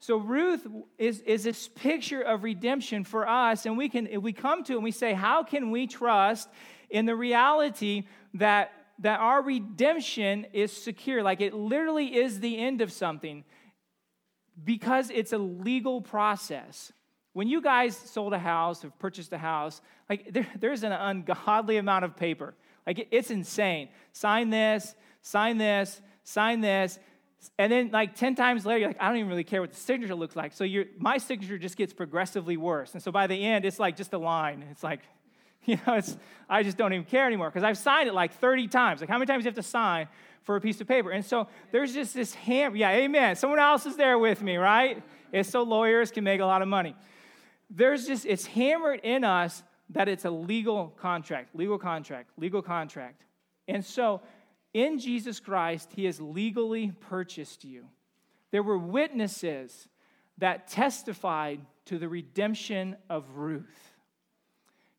So 0.00 0.18
Ruth 0.18 0.66
is, 0.98 1.20
is 1.20 1.44
this 1.44 1.68
picture 1.68 2.20
of 2.20 2.44
redemption 2.44 3.04
for 3.04 3.26
us, 3.26 3.64
and 3.64 3.78
we 3.78 3.88
can 3.88 4.20
we 4.20 4.32
come 4.32 4.62
to 4.64 4.74
and 4.74 4.84
we 4.84 4.90
say, 4.90 5.14
how 5.14 5.42
can 5.42 5.70
we 5.70 5.86
trust 5.86 6.50
in 6.90 7.06
the 7.06 7.16
reality 7.16 8.04
that 8.34 8.72
that 9.00 9.20
our 9.20 9.42
redemption 9.42 10.46
is 10.52 10.72
secure. 10.72 11.22
Like 11.22 11.40
it 11.40 11.54
literally 11.54 12.16
is 12.16 12.40
the 12.40 12.58
end 12.58 12.80
of 12.80 12.92
something 12.92 13.44
because 14.62 15.10
it's 15.10 15.32
a 15.32 15.38
legal 15.38 16.00
process. 16.00 16.92
When 17.32 17.48
you 17.48 17.60
guys 17.60 17.96
sold 17.96 18.32
a 18.32 18.38
house 18.38 18.84
or 18.84 18.90
purchased 18.90 19.32
a 19.32 19.38
house, 19.38 19.82
like 20.08 20.32
there, 20.32 20.46
there's 20.58 20.82
an 20.82 20.92
ungodly 20.92 21.76
amount 21.76 22.04
of 22.04 22.16
paper. 22.16 22.54
Like 22.86 23.00
it, 23.00 23.08
it's 23.10 23.30
insane. 23.30 23.88
Sign 24.12 24.50
this, 24.50 24.94
sign 25.20 25.58
this, 25.58 26.00
sign 26.24 26.60
this. 26.60 26.98
And 27.58 27.70
then, 27.70 27.90
like 27.92 28.14
10 28.14 28.34
times 28.34 28.64
later, 28.64 28.78
you're 28.78 28.88
like, 28.88 29.00
I 29.00 29.08
don't 29.08 29.18
even 29.18 29.28
really 29.28 29.44
care 29.44 29.60
what 29.60 29.70
the 29.70 29.76
signature 29.76 30.14
looks 30.14 30.34
like. 30.34 30.52
So 30.52 30.66
my 30.98 31.18
signature 31.18 31.58
just 31.58 31.76
gets 31.76 31.92
progressively 31.92 32.56
worse. 32.56 32.94
And 32.94 33.02
so 33.02 33.12
by 33.12 33.26
the 33.26 33.44
end, 33.44 33.64
it's 33.64 33.78
like 33.78 33.96
just 33.96 34.12
a 34.14 34.18
line. 34.18 34.64
It's 34.70 34.82
like, 34.82 35.00
You 35.68 35.78
know, 35.84 35.94
it's, 35.94 36.16
I 36.48 36.62
just 36.62 36.76
don't 36.76 36.92
even 36.92 37.04
care 37.04 37.26
anymore 37.26 37.50
because 37.50 37.64
I've 37.64 37.76
signed 37.76 38.08
it 38.08 38.14
like 38.14 38.32
30 38.34 38.68
times. 38.68 39.00
Like, 39.00 39.10
how 39.10 39.18
many 39.18 39.26
times 39.26 39.42
do 39.42 39.46
you 39.46 39.50
have 39.50 39.56
to 39.56 39.68
sign 39.68 40.06
for 40.44 40.54
a 40.54 40.60
piece 40.60 40.80
of 40.80 40.86
paper? 40.86 41.10
And 41.10 41.24
so 41.24 41.48
there's 41.72 41.92
just 41.92 42.14
this 42.14 42.34
ham. 42.34 42.76
Yeah, 42.76 42.92
amen. 42.92 43.34
Someone 43.34 43.58
else 43.58 43.84
is 43.84 43.96
there 43.96 44.16
with 44.16 44.42
me, 44.42 44.56
right? 44.56 45.02
It's 45.32 45.50
so 45.50 45.64
lawyers 45.64 46.12
can 46.12 46.22
make 46.22 46.40
a 46.40 46.46
lot 46.46 46.62
of 46.62 46.68
money. 46.68 46.94
There's 47.68 48.06
just, 48.06 48.26
it's 48.26 48.46
hammered 48.46 49.00
in 49.02 49.24
us 49.24 49.64
that 49.90 50.08
it's 50.08 50.24
a 50.24 50.30
legal 50.30 50.94
contract, 51.00 51.56
legal 51.56 51.78
contract, 51.78 52.30
legal 52.36 52.62
contract. 52.62 53.24
And 53.66 53.84
so 53.84 54.20
in 54.72 54.98
Jesus 55.00 55.40
Christ, 55.40 55.90
He 55.94 56.04
has 56.04 56.20
legally 56.20 56.92
purchased 57.00 57.64
you. 57.64 57.86
There 58.52 58.62
were 58.62 58.78
witnesses 58.78 59.88
that 60.38 60.68
testified 60.68 61.60
to 61.86 61.98
the 61.98 62.08
redemption 62.08 62.96
of 63.10 63.24
Ruth. 63.36 63.85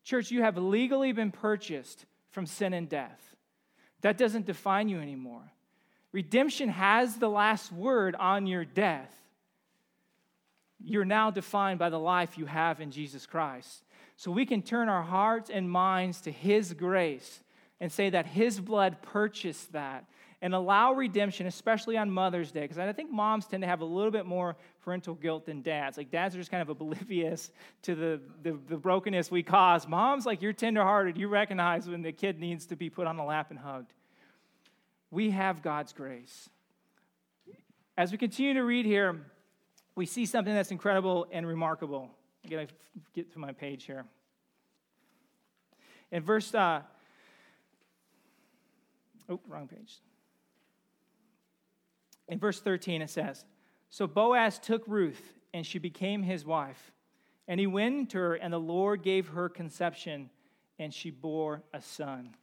Church, 0.08 0.30
you 0.30 0.40
have 0.40 0.56
legally 0.56 1.12
been 1.12 1.30
purchased 1.30 2.06
from 2.30 2.46
sin 2.46 2.72
and 2.72 2.88
death. 2.88 3.36
That 4.00 4.16
doesn't 4.16 4.46
define 4.46 4.88
you 4.88 5.00
anymore. 5.00 5.52
Redemption 6.12 6.70
has 6.70 7.16
the 7.16 7.28
last 7.28 7.70
word 7.70 8.14
on 8.14 8.46
your 8.46 8.64
death. 8.64 9.14
You're 10.82 11.04
now 11.04 11.30
defined 11.30 11.78
by 11.78 11.90
the 11.90 11.98
life 11.98 12.38
you 12.38 12.46
have 12.46 12.80
in 12.80 12.90
Jesus 12.90 13.26
Christ. 13.26 13.84
So 14.16 14.30
we 14.30 14.46
can 14.46 14.62
turn 14.62 14.88
our 14.88 15.02
hearts 15.02 15.50
and 15.50 15.70
minds 15.70 16.22
to 16.22 16.32
His 16.32 16.72
grace 16.72 17.40
and 17.78 17.92
say 17.92 18.08
that 18.08 18.24
His 18.24 18.60
blood 18.60 19.02
purchased 19.02 19.72
that 19.72 20.06
and 20.40 20.54
allow 20.54 20.92
redemption, 20.92 21.46
especially 21.46 21.96
on 21.96 22.10
Mother's 22.10 22.52
Day, 22.52 22.60
because 22.60 22.78
I 22.78 22.92
think 22.92 23.10
moms 23.10 23.46
tend 23.46 23.62
to 23.62 23.66
have 23.66 23.80
a 23.80 23.84
little 23.84 24.12
bit 24.12 24.24
more 24.24 24.56
parental 24.84 25.14
guilt 25.14 25.46
than 25.46 25.62
dads. 25.62 25.96
Like 25.96 26.10
dads 26.10 26.34
are 26.34 26.38
just 26.38 26.50
kind 26.50 26.62
of 26.62 26.68
oblivious 26.68 27.50
to 27.82 27.94
the, 27.94 28.20
the, 28.42 28.56
the 28.68 28.76
brokenness 28.76 29.30
we 29.30 29.42
cause. 29.42 29.88
Moms, 29.88 30.26
like 30.26 30.40
you're 30.40 30.52
tenderhearted, 30.52 31.16
you 31.16 31.28
recognize 31.28 31.88
when 31.88 32.02
the 32.02 32.12
kid 32.12 32.38
needs 32.38 32.66
to 32.66 32.76
be 32.76 32.88
put 32.88 33.06
on 33.06 33.16
the 33.16 33.24
lap 33.24 33.50
and 33.50 33.58
hugged. 33.58 33.92
We 35.10 35.30
have 35.30 35.62
God's 35.62 35.92
grace. 35.92 36.48
As 37.96 38.12
we 38.12 38.18
continue 38.18 38.54
to 38.54 38.62
read 38.62 38.86
here, 38.86 39.20
we 39.96 40.06
see 40.06 40.24
something 40.24 40.54
that's 40.54 40.70
incredible 40.70 41.26
and 41.32 41.44
remarkable. 41.46 42.10
I 42.44 42.48
gotta 42.48 42.68
get 43.12 43.32
to 43.32 43.40
my 43.40 43.50
page 43.50 43.84
here. 43.84 44.04
In 46.12 46.22
verse, 46.22 46.54
uh, 46.54 46.82
oh, 49.28 49.40
wrong 49.48 49.66
page. 49.66 49.98
In 52.28 52.38
verse 52.38 52.60
13, 52.60 53.02
it 53.02 53.10
says 53.10 53.44
So 53.88 54.06
Boaz 54.06 54.58
took 54.58 54.82
Ruth, 54.86 55.34
and 55.54 55.66
she 55.66 55.78
became 55.78 56.22
his 56.22 56.44
wife. 56.44 56.92
And 57.46 57.58
he 57.58 57.66
went 57.66 58.10
to 58.10 58.18
her, 58.18 58.34
and 58.34 58.52
the 58.52 58.60
Lord 58.60 59.02
gave 59.02 59.28
her 59.28 59.48
conception, 59.48 60.30
and 60.78 60.92
she 60.92 61.10
bore 61.10 61.62
a 61.72 61.80
son. 61.80 62.34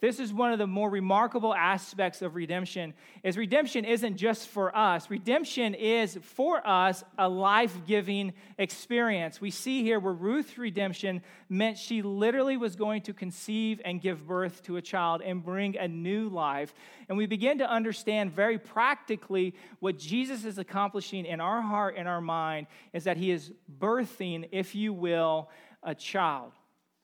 This 0.00 0.18
is 0.18 0.32
one 0.32 0.50
of 0.50 0.58
the 0.58 0.66
more 0.66 0.88
remarkable 0.88 1.54
aspects 1.54 2.22
of 2.22 2.34
redemption 2.34 2.94
is 3.22 3.36
redemption 3.36 3.84
isn't 3.84 4.16
just 4.16 4.48
for 4.48 4.74
us. 4.74 5.10
Redemption 5.10 5.74
is 5.74 6.18
for 6.22 6.66
us 6.66 7.04
a 7.18 7.28
life-giving 7.28 8.32
experience. 8.56 9.42
We 9.42 9.50
see 9.50 9.82
here 9.82 10.00
where 10.00 10.14
Ruth's 10.14 10.56
redemption 10.56 11.20
meant 11.50 11.76
she 11.76 12.00
literally 12.00 12.56
was 12.56 12.76
going 12.76 13.02
to 13.02 13.12
conceive 13.12 13.82
and 13.84 14.00
give 14.00 14.26
birth 14.26 14.62
to 14.62 14.78
a 14.78 14.82
child 14.82 15.20
and 15.20 15.44
bring 15.44 15.76
a 15.76 15.86
new 15.86 16.30
life. 16.30 16.72
And 17.10 17.18
we 17.18 17.26
begin 17.26 17.58
to 17.58 17.70
understand 17.70 18.32
very 18.32 18.58
practically 18.58 19.54
what 19.80 19.98
Jesus 19.98 20.46
is 20.46 20.56
accomplishing 20.56 21.26
in 21.26 21.42
our 21.42 21.60
heart 21.60 21.96
and 21.98 22.08
our 22.08 22.22
mind 22.22 22.68
is 22.94 23.04
that 23.04 23.18
he 23.18 23.30
is 23.30 23.52
birthing, 23.78 24.48
if 24.50 24.74
you 24.74 24.94
will, 24.94 25.50
a 25.82 25.94
child. 25.94 26.52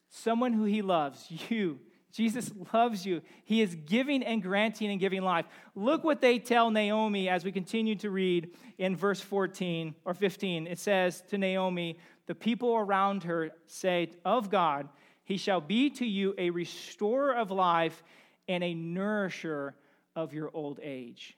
Someone 0.08 0.54
who 0.54 0.64
he 0.64 0.80
loves, 0.80 1.26
you 1.50 1.78
Jesus 2.16 2.50
loves 2.72 3.04
you. 3.04 3.20
He 3.44 3.60
is 3.60 3.74
giving 3.74 4.22
and 4.22 4.42
granting 4.42 4.90
and 4.90 4.98
giving 4.98 5.20
life. 5.20 5.44
Look 5.74 6.02
what 6.02 6.22
they 6.22 6.38
tell 6.38 6.70
Naomi 6.70 7.28
as 7.28 7.44
we 7.44 7.52
continue 7.52 7.94
to 7.96 8.08
read 8.08 8.52
in 8.78 8.96
verse 8.96 9.20
14 9.20 9.94
or 10.06 10.14
15. 10.14 10.66
It 10.66 10.78
says 10.78 11.22
to 11.28 11.36
Naomi, 11.36 11.98
The 12.24 12.34
people 12.34 12.74
around 12.74 13.24
her 13.24 13.50
say, 13.66 14.12
Of 14.24 14.48
God, 14.48 14.88
he 15.24 15.36
shall 15.36 15.60
be 15.60 15.90
to 15.90 16.06
you 16.06 16.34
a 16.38 16.48
restorer 16.48 17.34
of 17.34 17.50
life 17.50 18.02
and 18.48 18.64
a 18.64 18.72
nourisher 18.72 19.74
of 20.14 20.32
your 20.32 20.50
old 20.54 20.80
age. 20.82 21.36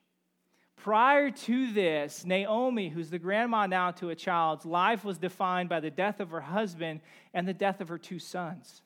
Prior 0.76 1.32
to 1.32 1.73
this, 1.73 2.25
Naomi, 2.25 2.88
who's 2.88 3.11
the 3.11 3.18
grandma 3.18 3.66
now 3.66 3.90
to 3.90 4.11
a 4.11 4.14
child's 4.14 4.64
life 4.64 5.04
was 5.04 5.18
defined 5.18 5.68
by 5.68 5.80
the 5.80 5.90
death 5.90 6.20
of 6.20 6.30
her 6.30 6.40
husband 6.40 7.00
and 7.35 7.49
the 7.49 7.52
death 7.52 7.80
of 7.80 7.88
her 7.88 7.99
two 7.99 8.20
sons. 8.20 8.82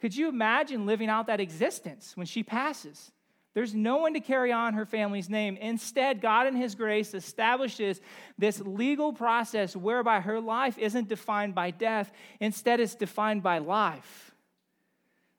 Could 0.00 0.16
you 0.16 0.28
imagine 0.28 0.86
living 0.86 1.08
out 1.08 1.26
that 1.26 1.40
existence 1.40 2.16
when 2.16 2.26
she 2.26 2.42
passes? 2.42 3.10
There's 3.54 3.74
no 3.74 3.96
one 3.96 4.14
to 4.14 4.20
carry 4.20 4.52
on 4.52 4.74
her 4.74 4.86
family's 4.86 5.28
name. 5.28 5.56
Instead, 5.56 6.20
God 6.20 6.46
in 6.46 6.54
His 6.54 6.76
grace 6.76 7.14
establishes 7.14 8.00
this 8.36 8.60
legal 8.60 9.12
process 9.12 9.74
whereby 9.74 10.20
her 10.20 10.40
life 10.40 10.78
isn't 10.78 11.08
defined 11.08 11.54
by 11.54 11.72
death, 11.72 12.12
instead, 12.38 12.78
it's 12.78 12.94
defined 12.94 13.42
by 13.42 13.58
life. 13.58 14.27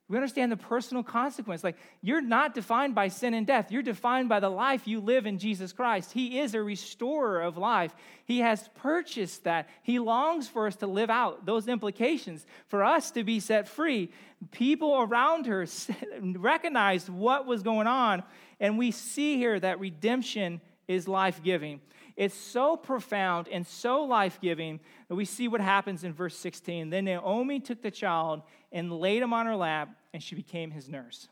We 0.09 0.17
understand 0.17 0.51
the 0.51 0.57
personal 0.57 1.03
consequence. 1.03 1.63
Like, 1.63 1.77
you're 2.01 2.19
not 2.19 2.55
defined 2.55 2.95
by 2.95 3.09
sin 3.09 3.35
and 3.35 3.45
death. 3.45 3.71
You're 3.71 3.83
defined 3.83 4.27
by 4.27 4.39
the 4.39 4.49
life 4.49 4.87
you 4.87 4.99
live 4.99 5.27
in 5.27 5.37
Jesus 5.37 5.71
Christ. 5.71 6.11
He 6.11 6.39
is 6.39 6.55
a 6.55 6.63
restorer 6.63 7.41
of 7.41 7.57
life. 7.57 7.93
He 8.25 8.39
has 8.39 8.67
purchased 8.69 9.43
that. 9.43 9.69
He 9.83 9.99
longs 9.99 10.47
for 10.47 10.65
us 10.65 10.75
to 10.77 10.87
live 10.87 11.11
out 11.11 11.45
those 11.45 11.67
implications, 11.67 12.47
for 12.67 12.83
us 12.83 13.11
to 13.11 13.23
be 13.23 13.39
set 13.39 13.67
free. 13.67 14.09
People 14.49 14.99
around 14.99 15.45
her 15.45 15.67
recognized 16.21 17.09
what 17.09 17.45
was 17.45 17.61
going 17.61 17.85
on, 17.87 18.23
and 18.59 18.79
we 18.79 18.89
see 18.89 19.37
here 19.37 19.59
that 19.59 19.79
redemption 19.79 20.59
is 20.87 21.07
life 21.07 21.43
giving. 21.43 21.81
It's 22.19 22.35
so 22.35 22.75
profound 22.75 23.47
and 23.47 23.65
so 23.65 24.03
life 24.03 24.41
giving 24.41 24.81
that 25.07 25.15
we 25.15 25.23
see 25.23 25.47
what 25.47 25.61
happens 25.61 26.03
in 26.03 26.11
verse 26.11 26.35
16. 26.35 26.89
Then 26.89 27.05
Naomi 27.05 27.61
took 27.61 27.81
the 27.81 27.91
child 27.91 28.41
and 28.71 28.91
laid 28.91 29.21
him 29.21 29.31
on 29.33 29.45
her 29.45 29.55
lap, 29.55 29.89
and 30.13 30.21
she 30.21 30.35
became 30.35 30.71
his 30.71 30.89
nurse. 30.89 31.27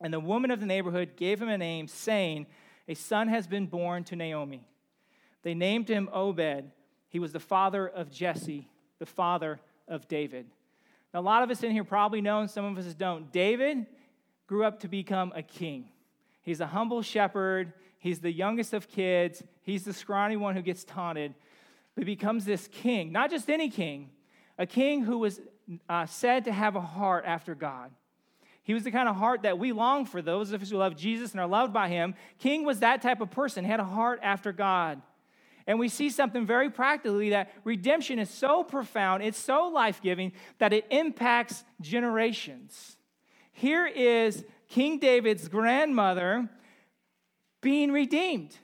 And 0.00 0.12
the 0.12 0.20
woman 0.20 0.50
of 0.50 0.60
the 0.60 0.66
neighborhood 0.66 1.16
gave 1.16 1.40
him 1.40 1.48
a 1.48 1.58
name, 1.58 1.86
saying, 1.86 2.46
A 2.88 2.94
son 2.94 3.28
has 3.28 3.46
been 3.46 3.66
born 3.66 4.04
to 4.04 4.16
Naomi. 4.16 4.66
They 5.42 5.54
named 5.54 5.88
him 5.88 6.08
Obed. 6.12 6.70
He 7.08 7.18
was 7.18 7.32
the 7.32 7.40
father 7.40 7.86
of 7.86 8.10
Jesse, 8.10 8.68
the 8.98 9.06
father 9.06 9.60
of 9.86 10.08
David. 10.08 10.46
Now, 11.12 11.20
a 11.20 11.22
lot 11.22 11.42
of 11.42 11.50
us 11.50 11.62
in 11.62 11.70
here 11.70 11.84
probably 11.84 12.20
know, 12.20 12.40
and 12.40 12.50
some 12.50 12.64
of 12.64 12.78
us 12.78 12.92
don't. 12.94 13.30
David 13.30 13.86
grew 14.46 14.64
up 14.64 14.80
to 14.80 14.88
become 14.88 15.32
a 15.36 15.42
king. 15.42 15.88
He's 16.42 16.60
a 16.60 16.66
humble 16.66 17.02
shepherd. 17.02 17.72
He's 17.98 18.20
the 18.20 18.32
youngest 18.32 18.72
of 18.72 18.88
kids. 18.88 19.42
He's 19.62 19.84
the 19.84 19.92
scrawny 19.92 20.36
one 20.36 20.56
who 20.56 20.62
gets 20.62 20.84
taunted. 20.84 21.34
But 21.94 22.06
becomes 22.06 22.44
this 22.44 22.68
king, 22.68 23.12
not 23.12 23.30
just 23.30 23.50
any 23.50 23.68
king, 23.68 24.10
a 24.58 24.66
king 24.66 25.02
who 25.02 25.18
was 25.18 25.40
uh, 25.88 26.06
said 26.06 26.44
to 26.44 26.52
have 26.52 26.76
a 26.76 26.80
heart 26.80 27.24
after 27.26 27.54
God. 27.54 27.90
He 28.64 28.74
was 28.74 28.84
the 28.84 28.90
kind 28.92 29.08
of 29.08 29.16
heart 29.16 29.42
that 29.42 29.58
we 29.58 29.72
long 29.72 30.06
for, 30.06 30.22
those 30.22 30.52
of 30.52 30.62
us 30.62 30.70
who 30.70 30.76
love 30.76 30.96
Jesus 30.96 31.32
and 31.32 31.40
are 31.40 31.46
loved 31.46 31.72
by 31.72 31.88
him. 31.88 32.14
King 32.38 32.64
was 32.64 32.80
that 32.80 33.02
type 33.02 33.20
of 33.20 33.30
person, 33.30 33.64
had 33.64 33.80
a 33.80 33.84
heart 33.84 34.20
after 34.22 34.52
God. 34.52 35.02
And 35.66 35.78
we 35.78 35.88
see 35.88 36.10
something 36.10 36.46
very 36.46 36.70
practically 36.70 37.30
that 37.30 37.52
redemption 37.64 38.18
is 38.18 38.30
so 38.30 38.62
profound, 38.64 39.22
it's 39.22 39.38
so 39.38 39.68
life 39.68 40.00
giving, 40.02 40.32
that 40.58 40.72
it 40.72 40.86
impacts 40.90 41.64
generations. 41.80 42.96
Here 43.52 43.86
is 43.86 44.44
King 44.68 44.98
David's 44.98 45.48
grandmother 45.48 46.48
being 47.60 47.92
redeemed. 47.92 48.56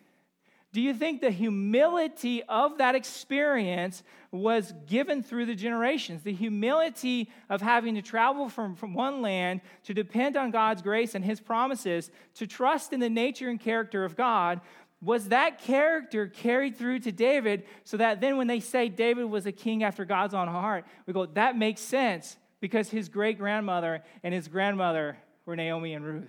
Do 0.72 0.82
you 0.82 0.92
think 0.92 1.20
the 1.20 1.30
humility 1.30 2.42
of 2.42 2.78
that 2.78 2.94
experience 2.94 4.02
was 4.30 4.74
given 4.86 5.22
through 5.22 5.46
the 5.46 5.54
generations? 5.54 6.22
The 6.22 6.32
humility 6.32 7.30
of 7.48 7.62
having 7.62 7.94
to 7.94 8.02
travel 8.02 8.50
from, 8.50 8.76
from 8.76 8.92
one 8.92 9.22
land 9.22 9.62
to 9.84 9.94
depend 9.94 10.36
on 10.36 10.50
God's 10.50 10.82
grace 10.82 11.14
and 11.14 11.24
His 11.24 11.40
promises, 11.40 12.10
to 12.34 12.46
trust 12.46 12.92
in 12.92 13.00
the 13.00 13.08
nature 13.08 13.48
and 13.48 13.58
character 13.58 14.04
of 14.04 14.14
God, 14.14 14.60
was 15.00 15.28
that 15.28 15.58
character 15.58 16.26
carried 16.26 16.76
through 16.76 16.98
to 16.98 17.12
David 17.12 17.64
so 17.84 17.96
that 17.96 18.20
then 18.20 18.36
when 18.36 18.48
they 18.48 18.60
say 18.60 18.88
David 18.88 19.24
was 19.24 19.46
a 19.46 19.52
king 19.52 19.84
after 19.84 20.04
God's 20.04 20.34
own 20.34 20.48
heart, 20.48 20.84
we 21.06 21.12
go, 21.14 21.24
that 21.24 21.56
makes 21.56 21.80
sense 21.80 22.36
because 22.60 22.90
his 22.90 23.08
great 23.08 23.38
grandmother 23.38 24.02
and 24.22 24.34
his 24.34 24.48
grandmother 24.48 25.16
were 25.46 25.56
Naomi 25.56 25.94
and 25.94 26.04
Ruth 26.04 26.28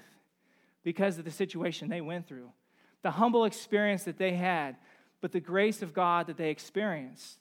because 0.83 1.17
of 1.17 1.25
the 1.25 1.31
situation 1.31 1.89
they 1.89 1.99
went 1.99 2.27
through 2.27 2.51
the 3.01 3.11
humble 3.11 3.45
experience 3.45 4.03
that 4.03 4.17
they 4.17 4.33
had, 4.33 4.75
but 5.21 5.31
the 5.31 5.39
grace 5.39 5.81
of 5.81 5.93
God 5.93 6.27
that 6.27 6.37
they 6.37 6.49
experienced. 6.49 7.39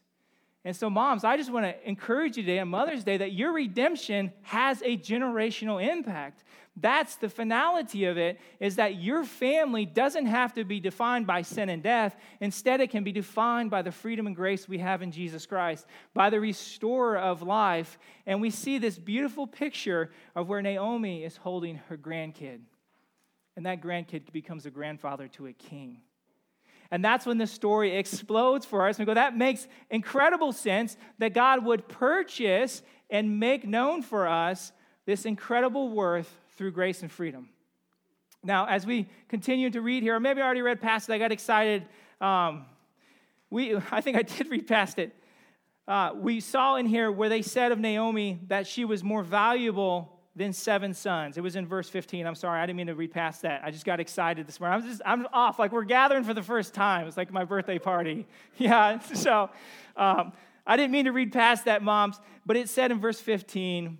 And 0.65 0.77
so, 0.77 0.91
moms, 0.91 1.25
I 1.25 1.37
just 1.37 1.53
want 1.53 1.65
to 1.67 1.89
encourage 1.89 2.37
you 2.37 2.43
today 2.43 2.59
on 2.59 2.69
Mother's 2.69 3.05
Day 3.05 3.17
that 3.17 3.33
your 3.33 3.53
redemption 3.53 4.33
has 4.43 4.83
a 4.83 4.97
generational 4.97 5.83
impact. 5.83 6.45
That's 6.77 7.17
the 7.17 7.29
finality 7.29 8.05
of 8.05 8.19
it, 8.19 8.39
is 8.61 8.77
that 8.77 8.97
your 8.97 9.25
family 9.25 9.87
doesn't 9.87 10.27
have 10.27 10.53
to 10.55 10.65
be 10.65 10.79
defined 10.79 11.27
by 11.27 11.43
sin 11.43 11.69
and 11.69 11.83
death. 11.83 12.17
Instead, 12.41 12.81
it 12.81 12.91
can 12.91 13.03
be 13.03 13.13
defined 13.13 13.71
by 13.71 13.83
the 13.83 13.93
freedom 13.93 14.27
and 14.27 14.37
grace 14.37 14.69
we 14.69 14.79
have 14.79 15.01
in 15.01 15.11
Jesus 15.11 15.47
Christ, 15.47 15.87
by 16.13 16.29
the 16.29 16.41
restorer 16.41 17.19
of 17.19 17.43
life. 17.43 17.99
And 18.27 18.41
we 18.41 18.51
see 18.51 18.79
this 18.79 18.99
beautiful 18.99 19.47
picture 19.47 20.11
of 20.37 20.49
where 20.49 20.63
Naomi 20.63 21.25
is 21.25 21.37
holding 21.37 21.77
her 21.89 21.97
grandkid 21.97 22.61
and 23.59 23.67
that 23.67 23.83
grandkid 23.83 24.31
becomes 24.31 24.67
a 24.67 24.71
grandfather 24.71 25.27
to 25.27 25.49
a 25.49 25.53
king. 25.53 25.97
And 26.93 27.05
that's 27.05 27.27
when 27.27 27.39
the 27.39 27.47
story 27.49 27.97
explodes 27.97 28.65
for 28.65 28.87
us. 28.87 28.99
And 28.99 29.05
we 29.05 29.11
go, 29.11 29.15
that 29.15 29.37
makes 29.37 29.67
incredible 29.91 30.53
sense 30.53 30.97
that 31.19 31.35
God 31.35 31.65
would 31.65 31.89
purchase 31.89 32.83
and 33.11 33.41
make 33.41 33.67
known 33.67 34.03
for 34.03 34.29
us 34.29 34.71
this 35.07 35.25
incredible 35.25 35.89
worth 35.89 36.33
through 36.51 36.71
grace 36.71 37.03
and 37.03 37.11
freedom. 37.11 37.49
Now, 38.45 38.67
as 38.67 38.87
we 38.87 39.09
continue 39.29 39.71
to 39.71 39.81
read 39.81 40.05
here, 40.05 40.15
or 40.15 40.21
maybe 40.21 40.41
I 40.41 40.45
already 40.45 40.63
read 40.63 40.81
past 40.81 41.09
it, 41.09 41.15
I 41.15 41.19
got 41.19 41.33
excited. 41.33 41.85
Um, 42.21 42.65
we, 43.51 43.75
I 43.91 44.01
think 44.01 44.17
I 44.17 44.23
did 44.23 44.49
read 44.53 44.69
past 44.69 45.01
it. 45.01 45.17
Uh, 45.89 46.13
we 46.15 46.39
saw 46.39 46.77
in 46.77 46.87
here 46.87 47.11
where 47.11 47.29
they 47.29 47.43
said 47.43 47.73
of 47.73 47.81
Naomi 47.81 48.39
that 48.47 48.69
she 48.69 48.85
was 48.85 49.03
more 49.03 49.25
valuable 49.25 50.18
then 50.39 50.53
seven 50.53 50.95
sons. 50.95 51.37
It 51.37 51.43
was 51.43 51.57
in 51.57 51.67
verse 51.67 51.89
15. 51.89 52.27
I'm 52.27 52.35
sorry, 52.35 52.61
I 52.61 52.67
didn't 52.67 52.77
mean 52.77 52.87
to 52.87 52.95
read 52.95 53.13
past 53.13 53.43
that. 53.43 53.63
I 53.65 53.71
just 53.71 53.85
got 53.85 54.01
excited 54.01 54.47
this 54.47 54.61
morning. 54.61 54.81
I'm 54.81 54.89
just, 54.89 55.03
I'm 55.05 55.27
off. 55.33 55.59
Like 55.59 55.73
we're 55.73 55.85
gathering 55.85 56.25
for 56.25 56.35
the 56.35 56.43
first 56.43 56.75
time. 56.75 57.07
It's 57.07 57.17
like 57.17 57.33
my 57.33 57.45
birthday 57.45 57.79
party. 57.79 58.27
Yeah. 58.57 59.01
So 59.15 59.51
um, 59.97 60.33
I 60.67 60.77
didn't 60.77 60.93
mean 60.93 61.05
to 61.07 61.13
read 61.13 61.33
past 61.33 61.65
that, 61.67 61.83
moms. 61.83 62.21
But 62.47 62.57
it 62.57 62.69
said 62.69 62.91
in 62.91 63.01
verse 63.01 63.21
15 63.21 63.99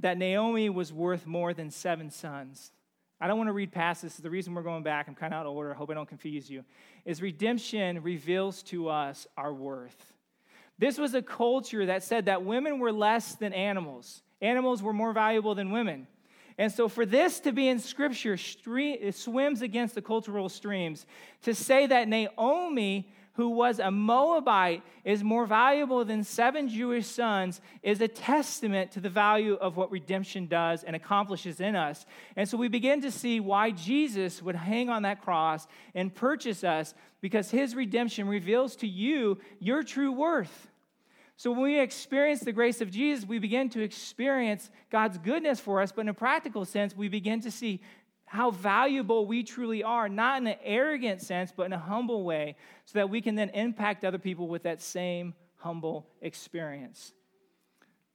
that 0.00 0.18
Naomi 0.18 0.68
was 0.68 0.92
worth 0.92 1.26
more 1.26 1.54
than 1.54 1.70
seven 1.70 2.10
sons. 2.10 2.72
I 3.20 3.28
don't 3.28 3.36
want 3.36 3.48
to 3.48 3.52
read 3.52 3.70
past 3.70 4.02
this. 4.02 4.16
The 4.16 4.30
reason 4.30 4.54
we're 4.54 4.62
going 4.62 4.82
back, 4.82 5.06
I'm 5.08 5.14
kind 5.14 5.34
of 5.34 5.40
out 5.40 5.46
of 5.46 5.52
order. 5.52 5.72
I 5.72 5.76
hope 5.76 5.90
I 5.90 5.94
don't 5.94 6.08
confuse 6.08 6.48
you. 6.50 6.64
Is 7.04 7.20
redemption 7.20 8.02
reveals 8.02 8.62
to 8.64 8.88
us 8.88 9.26
our 9.36 9.52
worth. 9.52 10.12
This 10.78 10.96
was 10.96 11.14
a 11.14 11.20
culture 11.20 11.86
that 11.86 12.02
said 12.02 12.24
that 12.24 12.44
women 12.44 12.78
were 12.78 12.92
less 12.92 13.34
than 13.34 13.52
animals. 13.52 14.22
Animals 14.40 14.82
were 14.82 14.92
more 14.92 15.12
valuable 15.12 15.54
than 15.54 15.70
women. 15.70 16.06
And 16.60 16.70
so, 16.70 16.88
for 16.88 17.06
this 17.06 17.40
to 17.40 17.52
be 17.52 17.68
in 17.68 17.78
Scripture, 17.78 18.36
it 18.36 19.14
swims 19.14 19.62
against 19.62 19.94
the 19.94 20.02
cultural 20.02 20.50
streams. 20.50 21.06
To 21.44 21.54
say 21.54 21.86
that 21.86 22.06
Naomi, 22.06 23.10
who 23.32 23.48
was 23.48 23.78
a 23.78 23.90
Moabite, 23.90 24.82
is 25.02 25.24
more 25.24 25.46
valuable 25.46 26.04
than 26.04 26.22
seven 26.22 26.68
Jewish 26.68 27.06
sons 27.06 27.62
is 27.82 28.02
a 28.02 28.08
testament 28.08 28.92
to 28.92 29.00
the 29.00 29.08
value 29.08 29.54
of 29.54 29.78
what 29.78 29.90
redemption 29.90 30.48
does 30.48 30.84
and 30.84 30.94
accomplishes 30.94 31.60
in 31.60 31.76
us. 31.76 32.04
And 32.36 32.46
so, 32.46 32.58
we 32.58 32.68
begin 32.68 33.00
to 33.02 33.10
see 33.10 33.40
why 33.40 33.70
Jesus 33.70 34.42
would 34.42 34.56
hang 34.56 34.90
on 34.90 35.02
that 35.04 35.22
cross 35.22 35.66
and 35.94 36.14
purchase 36.14 36.62
us 36.62 36.92
because 37.22 37.50
his 37.50 37.74
redemption 37.74 38.28
reveals 38.28 38.76
to 38.76 38.86
you 38.86 39.38
your 39.60 39.82
true 39.82 40.12
worth. 40.12 40.69
So 41.40 41.50
when 41.52 41.62
we 41.62 41.80
experience 41.80 42.40
the 42.40 42.52
grace 42.52 42.82
of 42.82 42.90
Jesus, 42.90 43.24
we 43.24 43.38
begin 43.38 43.70
to 43.70 43.80
experience 43.80 44.68
God's 44.90 45.16
goodness 45.16 45.58
for 45.58 45.80
us, 45.80 45.90
but 45.90 46.02
in 46.02 46.10
a 46.10 46.12
practical 46.12 46.66
sense, 46.66 46.94
we 46.94 47.08
begin 47.08 47.40
to 47.40 47.50
see 47.50 47.80
how 48.26 48.50
valuable 48.50 49.24
we 49.24 49.42
truly 49.42 49.82
are, 49.82 50.06
not 50.06 50.42
in 50.42 50.46
an 50.48 50.58
arrogant 50.62 51.22
sense, 51.22 51.50
but 51.50 51.62
in 51.64 51.72
a 51.72 51.78
humble 51.78 52.24
way, 52.24 52.56
so 52.84 52.98
that 52.98 53.08
we 53.08 53.22
can 53.22 53.36
then 53.36 53.48
impact 53.54 54.04
other 54.04 54.18
people 54.18 54.48
with 54.48 54.64
that 54.64 54.82
same 54.82 55.32
humble 55.56 56.06
experience. 56.20 57.14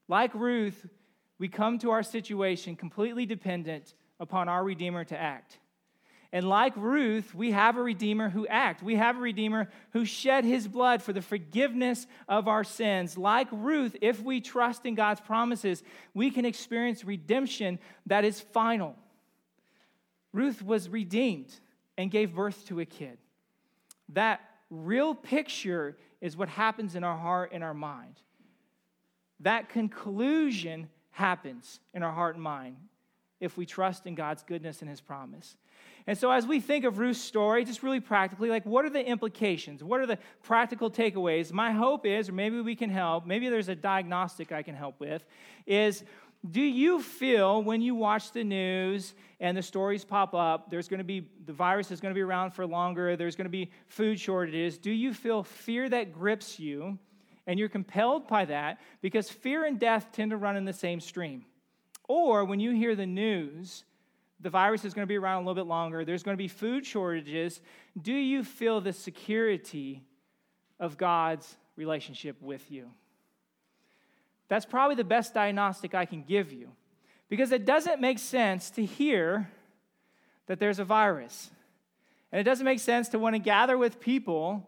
Like 0.07 0.35
Ruth, 0.35 0.85
we 1.39 1.47
come 1.47 1.79
to 1.79 1.89
our 1.89 2.03
situation 2.03 2.75
completely 2.75 3.25
dependent 3.25 3.95
upon 4.19 4.49
our 4.49 4.63
Redeemer 4.63 5.03
to 5.03 5.19
act. 5.19 5.57
And 6.31 6.47
like 6.49 6.75
Ruth, 6.75 7.33
we 7.33 7.51
have 7.51 7.77
a 7.77 7.81
Redeemer 7.81 8.29
who 8.29 8.47
acts. 8.47 8.83
We 8.83 8.95
have 8.95 9.17
a 9.17 9.21
Redeemer 9.21 9.69
who 9.91 10.05
shed 10.05 10.43
his 10.43 10.67
blood 10.67 11.01
for 11.01 11.13
the 11.13 11.21
forgiveness 11.21 12.07
of 12.27 12.47
our 12.47 12.63
sins. 12.63 13.17
Like 13.17 13.47
Ruth, 13.51 13.95
if 14.01 14.21
we 14.21 14.41
trust 14.41 14.85
in 14.85 14.95
God's 14.95 15.21
promises, 15.21 15.83
we 16.13 16.31
can 16.31 16.45
experience 16.45 17.05
redemption 17.05 17.79
that 18.07 18.25
is 18.25 18.41
final. 18.41 18.95
Ruth 20.33 20.61
was 20.61 20.89
redeemed 20.89 21.53
and 21.97 22.11
gave 22.11 22.35
birth 22.35 22.65
to 22.67 22.79
a 22.81 22.85
kid. 22.85 23.17
That 24.09 24.41
real 24.69 25.15
picture 25.15 25.95
is 26.19 26.35
what 26.35 26.49
happens 26.49 26.95
in 26.95 27.03
our 27.03 27.17
heart 27.17 27.51
and 27.53 27.63
our 27.63 27.73
mind. 27.73 28.19
That 29.39 29.69
conclusion 29.69 30.89
happens 31.11 31.79
in 31.93 32.03
our 32.03 32.11
heart 32.11 32.35
and 32.35 32.43
mind 32.43 32.75
if 33.39 33.57
we 33.57 33.65
trust 33.65 34.05
in 34.05 34.15
God's 34.15 34.43
goodness 34.43 34.81
and 34.81 34.89
his 34.89 35.01
promise. 35.01 35.57
And 36.07 36.17
so, 36.17 36.29
as 36.29 36.45
we 36.45 36.59
think 36.59 36.85
of 36.85 36.99
Ruth's 36.99 37.19
story, 37.19 37.65
just 37.65 37.81
really 37.81 37.99
practically, 37.99 38.49
like 38.49 38.65
what 38.65 38.85
are 38.85 38.89
the 38.89 39.05
implications? 39.05 39.83
What 39.83 39.99
are 40.01 40.05
the 40.05 40.19
practical 40.43 40.91
takeaways? 40.91 41.51
My 41.51 41.71
hope 41.71 42.05
is, 42.05 42.29
or 42.29 42.33
maybe 42.33 42.61
we 42.61 42.75
can 42.75 42.89
help, 42.89 43.25
maybe 43.25 43.49
there's 43.49 43.69
a 43.69 43.75
diagnostic 43.75 44.51
I 44.51 44.61
can 44.61 44.75
help 44.75 44.99
with, 44.99 45.25
is 45.65 46.03
do 46.51 46.61
you 46.61 47.01
feel 47.01 47.63
when 47.63 47.81
you 47.81 47.95
watch 47.95 48.31
the 48.31 48.43
news 48.43 49.13
and 49.39 49.57
the 49.57 49.63
stories 49.63 50.05
pop 50.05 50.33
up, 50.33 50.69
there's 50.69 50.87
going 50.87 50.99
to 50.99 51.03
be, 51.03 51.27
the 51.45 51.53
virus 51.53 51.89
is 51.89 51.99
going 51.99 52.13
to 52.13 52.15
be 52.15 52.21
around 52.21 52.51
for 52.51 52.67
longer, 52.67 53.15
there's 53.15 53.35
going 53.35 53.45
to 53.45 53.49
be 53.49 53.71
food 53.87 54.19
shortages, 54.19 54.77
do 54.77 54.91
you 54.91 55.13
feel 55.13 55.43
fear 55.43 55.89
that 55.89 56.13
grips 56.13 56.59
you 56.59 56.99
and 57.47 57.59
you're 57.59 57.69
compelled 57.69 58.27
by 58.27 58.45
that 58.45 58.79
because 59.01 59.29
fear 59.29 59.65
and 59.65 59.79
death 59.79 60.09
tend 60.11 60.31
to 60.31 60.37
run 60.37 60.55
in 60.55 60.65
the 60.65 60.73
same 60.73 60.99
stream? 60.99 61.45
Or 62.07 62.45
when 62.45 62.59
you 62.59 62.71
hear 62.71 62.95
the 62.95 63.05
news, 63.05 63.83
the 64.39 64.49
virus 64.49 64.85
is 64.85 64.93
going 64.93 65.03
to 65.03 65.07
be 65.07 65.17
around 65.17 65.37
a 65.37 65.39
little 65.47 65.55
bit 65.55 65.67
longer, 65.67 66.05
there's 66.05 66.23
going 66.23 66.35
to 66.35 66.41
be 66.41 66.47
food 66.47 66.85
shortages. 66.85 67.61
Do 67.99 68.13
you 68.13 68.43
feel 68.43 68.81
the 68.81 68.93
security 68.93 70.03
of 70.79 70.97
God's 70.97 71.55
relationship 71.75 72.41
with 72.41 72.69
you? 72.71 72.91
That's 74.47 74.65
probably 74.65 74.95
the 74.95 75.03
best 75.03 75.33
diagnostic 75.33 75.95
I 75.95 76.05
can 76.05 76.23
give 76.23 76.53
you 76.53 76.69
because 77.29 77.51
it 77.51 77.65
doesn't 77.65 77.99
make 77.99 78.19
sense 78.19 78.69
to 78.71 78.85
hear 78.85 79.49
that 80.47 80.59
there's 80.59 80.79
a 80.79 80.85
virus. 80.85 81.49
And 82.31 82.39
it 82.39 82.43
doesn't 82.43 82.65
make 82.65 82.79
sense 82.79 83.09
to 83.09 83.19
want 83.19 83.33
to 83.35 83.39
gather 83.39 83.77
with 83.77 83.99
people 83.99 84.67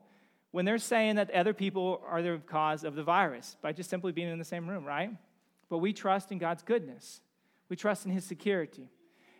when 0.51 0.65
they're 0.65 0.77
saying 0.77 1.17
that 1.17 1.29
other 1.31 1.53
people 1.53 2.01
are 2.07 2.21
the 2.21 2.41
cause 2.47 2.83
of 2.83 2.95
the 2.95 3.03
virus 3.03 3.57
by 3.61 3.73
just 3.73 3.89
simply 3.89 4.11
being 4.11 4.29
in 4.29 4.39
the 4.39 4.45
same 4.45 4.67
room, 4.67 4.85
right? 4.85 5.11
But 5.69 5.79
we 5.79 5.93
trust 5.93 6.31
in 6.31 6.37
God's 6.37 6.63
goodness, 6.63 7.21
we 7.69 7.75
trust 7.75 8.05
in 8.05 8.11
His 8.11 8.23
security. 8.23 8.89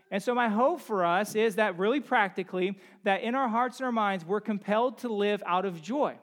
And 0.10 0.24
so, 0.24 0.34
my 0.34 0.48
hope 0.48 0.82
for 0.82 1.06
us 1.06 1.36
is 1.36 1.56
that 1.56 1.78
really 1.78 2.00
practically, 2.00 2.78
that 3.04 3.22
in 3.22 3.36
our 3.36 3.50
hearts 3.50 3.80
and 3.80 3.86
our 3.86 3.92
minds, 3.92 4.26
we're 4.26 4.40
compelled 4.40 5.00
to 5.00 5.10
live 5.10 5.44
out 5.46 5.66
of 5.66 5.82
joy. 5.82 6.16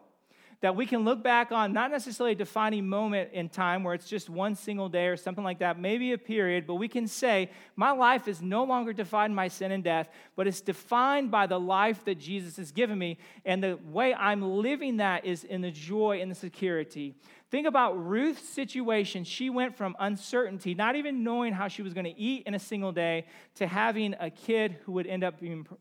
That 0.62 0.76
we 0.76 0.86
can 0.86 1.04
look 1.04 1.22
back 1.22 1.52
on 1.52 1.74
not 1.74 1.90
necessarily 1.90 2.32
a 2.32 2.36
defining 2.36 2.88
moment 2.88 3.32
in 3.34 3.50
time 3.50 3.84
where 3.84 3.92
it's 3.92 4.08
just 4.08 4.30
one 4.30 4.54
single 4.54 4.88
day 4.88 5.08
or 5.08 5.16
something 5.18 5.44
like 5.44 5.58
that, 5.58 5.78
maybe 5.78 6.12
a 6.12 6.18
period, 6.18 6.66
but 6.66 6.76
we 6.76 6.88
can 6.88 7.06
say, 7.06 7.50
My 7.76 7.90
life 7.90 8.26
is 8.26 8.40
no 8.40 8.64
longer 8.64 8.94
defined 8.94 9.36
by 9.36 9.48
sin 9.48 9.72
and 9.72 9.84
death, 9.84 10.08
but 10.34 10.46
it's 10.46 10.62
defined 10.62 11.30
by 11.30 11.46
the 11.46 11.60
life 11.60 12.02
that 12.06 12.18
Jesus 12.18 12.56
has 12.56 12.72
given 12.72 12.98
me. 12.98 13.18
And 13.44 13.62
the 13.62 13.78
way 13.90 14.14
I'm 14.14 14.40
living 14.40 14.96
that 14.98 15.26
is 15.26 15.44
in 15.44 15.60
the 15.60 15.70
joy 15.70 16.20
and 16.22 16.30
the 16.30 16.36
security 16.36 17.16
Think 17.54 17.68
about 17.68 18.04
Ruth's 18.04 18.48
situation. 18.48 19.22
She 19.22 19.48
went 19.48 19.76
from 19.76 19.94
uncertainty, 20.00 20.74
not 20.74 20.96
even 20.96 21.22
knowing 21.22 21.52
how 21.52 21.68
she 21.68 21.82
was 21.82 21.94
going 21.94 22.12
to 22.12 22.18
eat 22.18 22.48
in 22.48 22.54
a 22.54 22.58
single 22.58 22.90
day, 22.90 23.26
to 23.54 23.68
having 23.68 24.16
a 24.18 24.28
kid 24.28 24.76
who 24.82 24.90
would 24.90 25.06
end 25.06 25.22
up 25.22 25.36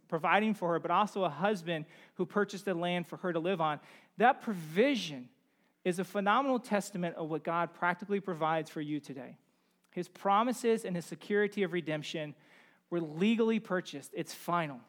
providing 0.08 0.54
for 0.54 0.74
her, 0.74 0.80
but 0.80 0.92
also 0.92 1.24
a 1.24 1.30
husband 1.30 1.86
who 2.14 2.28
purchased 2.28 2.66
the 2.66 2.76
land 2.76 3.08
for 3.08 3.18
her 3.18 3.34
to 3.34 3.40
live 3.40 3.60
on. 3.60 3.80
That 4.20 4.44
provision 4.44 5.30
is 5.84 5.98
a 5.98 6.04
phenomenal 6.04 6.60
testament 6.60 7.16
of 7.16 7.32
what 7.32 7.44
God 7.44 7.74
practically 7.74 8.20
provides 8.20 8.70
for 8.70 8.80
you 8.80 9.00
today. 9.00 9.36
His 9.90 10.08
promises 10.08 10.86
and 10.86 10.96
his 10.96 11.06
security 11.08 11.64
of 11.64 11.74
redemption 11.74 12.36
were 12.92 13.02
legally 13.02 13.60
purchased, 13.60 14.12
it's 14.14 14.32
final. 14.32 14.80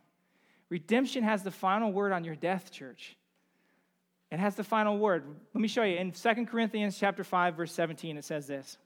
Redemption 0.69 1.25
has 1.25 1.43
the 1.43 1.51
final 1.51 1.91
word 1.93 2.13
on 2.13 2.25
your 2.25 2.37
death, 2.37 2.71
church. 2.71 3.17
It 4.35 4.41
has 4.41 4.57
the 4.57 4.65
final 4.65 4.99
word. 4.99 5.25
Let 5.55 5.61
me 5.61 5.69
show 5.69 5.85
you. 5.85 5.97
In 5.97 6.11
2 6.11 6.47
Corinthians 6.47 6.99
chapter 6.99 7.23
5, 7.23 7.55
verse 7.55 7.73
17, 7.73 8.17
it 8.17 8.25
says 8.25 8.49
this. 8.49 8.79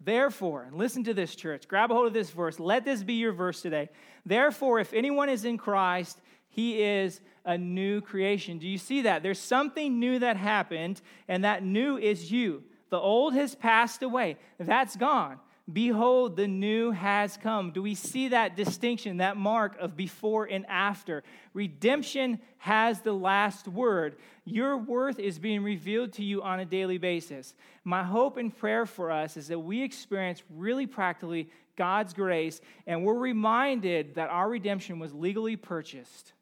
Therefore, 0.00 0.62
and 0.62 0.76
listen 0.76 1.02
to 1.02 1.12
this, 1.12 1.34
church. 1.34 1.66
Grab 1.66 1.90
a 1.90 1.94
hold 1.94 2.06
of 2.06 2.12
this 2.12 2.30
verse. 2.30 2.60
Let 2.60 2.84
this 2.84 3.02
be 3.02 3.14
your 3.14 3.32
verse 3.32 3.62
today. 3.62 3.88
Therefore, 4.24 4.78
if 4.78 4.92
anyone 4.92 5.28
is 5.28 5.44
in 5.44 5.58
Christ, 5.58 6.20
he 6.50 6.80
is 6.80 7.20
a 7.44 7.58
new 7.58 8.00
creation. 8.00 8.58
Do 8.58 8.68
you 8.68 8.78
see 8.78 9.02
that? 9.02 9.24
There's 9.24 9.40
something 9.40 9.98
new 9.98 10.20
that 10.20 10.36
happened, 10.36 11.00
and 11.26 11.42
that 11.42 11.64
new 11.64 11.98
is 11.98 12.30
you. 12.30 12.62
The 12.90 12.98
old 12.98 13.34
has 13.34 13.56
passed 13.56 14.04
away, 14.04 14.36
that's 14.60 14.94
gone. 14.94 15.40
Behold, 15.72 16.36
the 16.36 16.46
new 16.46 16.92
has 16.92 17.36
come. 17.36 17.72
Do 17.72 17.82
we 17.82 17.96
see 17.96 18.28
that 18.28 18.56
distinction, 18.56 19.16
that 19.16 19.36
mark 19.36 19.76
of 19.80 19.96
before 19.96 20.44
and 20.44 20.64
after? 20.66 21.24
Redemption 21.54 22.38
has 22.58 23.00
the 23.00 23.12
last 23.12 23.66
word. 23.66 24.16
Your 24.44 24.76
worth 24.76 25.18
is 25.18 25.40
being 25.40 25.64
revealed 25.64 26.12
to 26.14 26.24
you 26.24 26.40
on 26.42 26.60
a 26.60 26.64
daily 26.64 26.98
basis. 26.98 27.52
My 27.82 28.04
hope 28.04 28.36
and 28.36 28.56
prayer 28.56 28.86
for 28.86 29.10
us 29.10 29.36
is 29.36 29.48
that 29.48 29.58
we 29.58 29.82
experience 29.82 30.40
really 30.50 30.86
practically 30.86 31.50
God's 31.74 32.14
grace 32.14 32.60
and 32.86 33.04
we're 33.04 33.18
reminded 33.18 34.14
that 34.14 34.30
our 34.30 34.48
redemption 34.48 35.00
was 35.00 35.12
legally 35.12 35.56
purchased, 35.56 36.32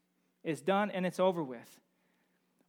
it's 0.43 0.61
done, 0.61 0.91
and 0.91 1.03
it's 1.03 1.19
over 1.19 1.43
with. 1.43 1.79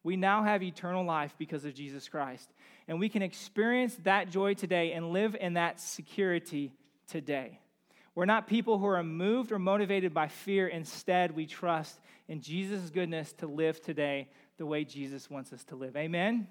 We 0.07 0.15
now 0.15 0.45
have 0.45 0.63
eternal 0.63 1.05
life 1.05 1.35
because 1.37 1.65
of 1.65 1.75
Jesus 1.75 2.09
Christ 2.09 2.49
and 2.87 3.01
we 3.01 3.09
can 3.09 3.23
experience 3.23 3.97
that 4.05 4.31
joy 4.31 4.55
today 4.55 4.93
and 4.93 5.11
live 5.11 5.35
in 5.35 5.55
that 5.55 5.81
security 5.81 6.73
today. 7.09 7.59
We're 8.15 8.25
not 8.25 8.47
people 8.47 8.79
who 8.79 8.87
are 8.87 9.03
moved 9.03 9.51
or 9.51 9.59
motivated 9.59 10.15
by 10.15 10.29
fear. 10.29 10.69
Instead, 10.69 11.35
we 11.35 11.45
trust 11.45 11.99
in 12.29 12.41
Jesus' 12.41 12.89
goodness 12.91 13.33
to 13.39 13.49
live 13.49 13.81
today 13.81 14.29
the 14.59 14.65
way 14.65 14.85
Jesus 14.85 15.29
wants 15.29 15.53
us 15.53 15.65
to 15.65 15.75
live. 15.75 15.97
Amen. 15.97 16.47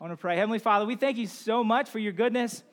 I 0.00 0.04
want 0.04 0.12
to 0.12 0.20
pray. 0.20 0.36
Heavenly 0.36 0.58
Father, 0.58 0.84
we 0.84 0.96
thank 0.96 1.18
you 1.18 1.28
so 1.28 1.62
much 1.62 1.88
for 1.88 2.00
your 2.00 2.12
goodness. 2.12 2.64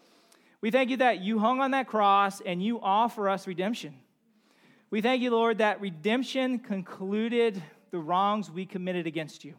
We 0.62 0.72
thank 0.72 0.90
you 0.90 0.98
that 0.98 1.20
you 1.20 1.38
hung 1.38 1.62
on 1.62 1.70
that 1.72 1.86
cross 1.86 2.42
and 2.42 2.60
you 2.60 2.80
offer 2.82 3.30
us 3.30 3.46
redemption. 3.46 3.94
We 4.90 5.02
thank 5.02 5.22
you, 5.22 5.30
Lord, 5.30 5.60
that 5.60 5.80
redemption 5.80 6.58
concluded 6.58 7.62
the 7.94 8.00
wrongs 8.00 8.50
we 8.50 8.66
committed 8.66 9.06
against 9.06 9.46
you. 9.46 9.54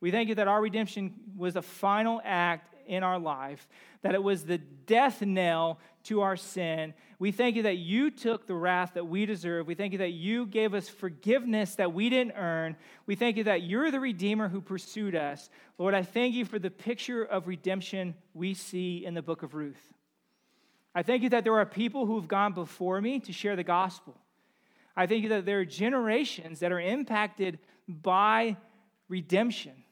We 0.00 0.12
thank 0.12 0.28
you 0.28 0.36
that 0.36 0.46
our 0.46 0.62
redemption 0.62 1.12
was 1.36 1.56
a 1.56 1.62
final 1.62 2.22
act 2.24 2.72
in 2.86 3.02
our 3.02 3.18
life, 3.18 3.66
that 4.02 4.14
it 4.14 4.22
was 4.22 4.44
the 4.44 4.58
death 4.58 5.22
knell 5.22 5.80
to 6.04 6.20
our 6.20 6.36
sin. 6.36 6.94
We 7.18 7.32
thank 7.32 7.56
you 7.56 7.64
that 7.64 7.78
you 7.78 8.12
took 8.12 8.46
the 8.46 8.54
wrath 8.54 8.92
that 8.94 9.08
we 9.08 9.26
deserve. 9.26 9.66
We 9.66 9.74
thank 9.74 9.90
you 9.92 9.98
that 9.98 10.12
you 10.12 10.46
gave 10.46 10.72
us 10.72 10.88
forgiveness 10.88 11.74
that 11.74 11.92
we 11.92 12.08
didn't 12.08 12.36
earn. 12.36 12.76
We 13.06 13.16
thank 13.16 13.36
you 13.36 13.44
that 13.44 13.62
you're 13.62 13.90
the 13.90 13.98
Redeemer 13.98 14.48
who 14.48 14.60
pursued 14.60 15.16
us. 15.16 15.50
Lord, 15.78 15.94
I 15.94 16.04
thank 16.04 16.36
you 16.36 16.44
for 16.44 16.60
the 16.60 16.70
picture 16.70 17.24
of 17.24 17.48
redemption 17.48 18.14
we 18.34 18.54
see 18.54 19.04
in 19.04 19.14
the 19.14 19.22
book 19.22 19.42
of 19.42 19.54
Ruth. 19.54 19.94
I 20.94 21.02
thank 21.02 21.24
you 21.24 21.30
that 21.30 21.42
there 21.42 21.58
are 21.58 21.66
people 21.66 22.06
who 22.06 22.20
have 22.20 22.28
gone 22.28 22.52
before 22.52 23.00
me 23.00 23.18
to 23.18 23.32
share 23.32 23.56
the 23.56 23.64
gospel. 23.64 24.16
I 24.98 25.06
think 25.06 25.28
that 25.28 25.46
there 25.46 25.60
are 25.60 25.64
generations 25.64 26.58
that 26.58 26.72
are 26.72 26.80
impacted 26.80 27.60
by 27.86 28.56
redemption 29.08 29.84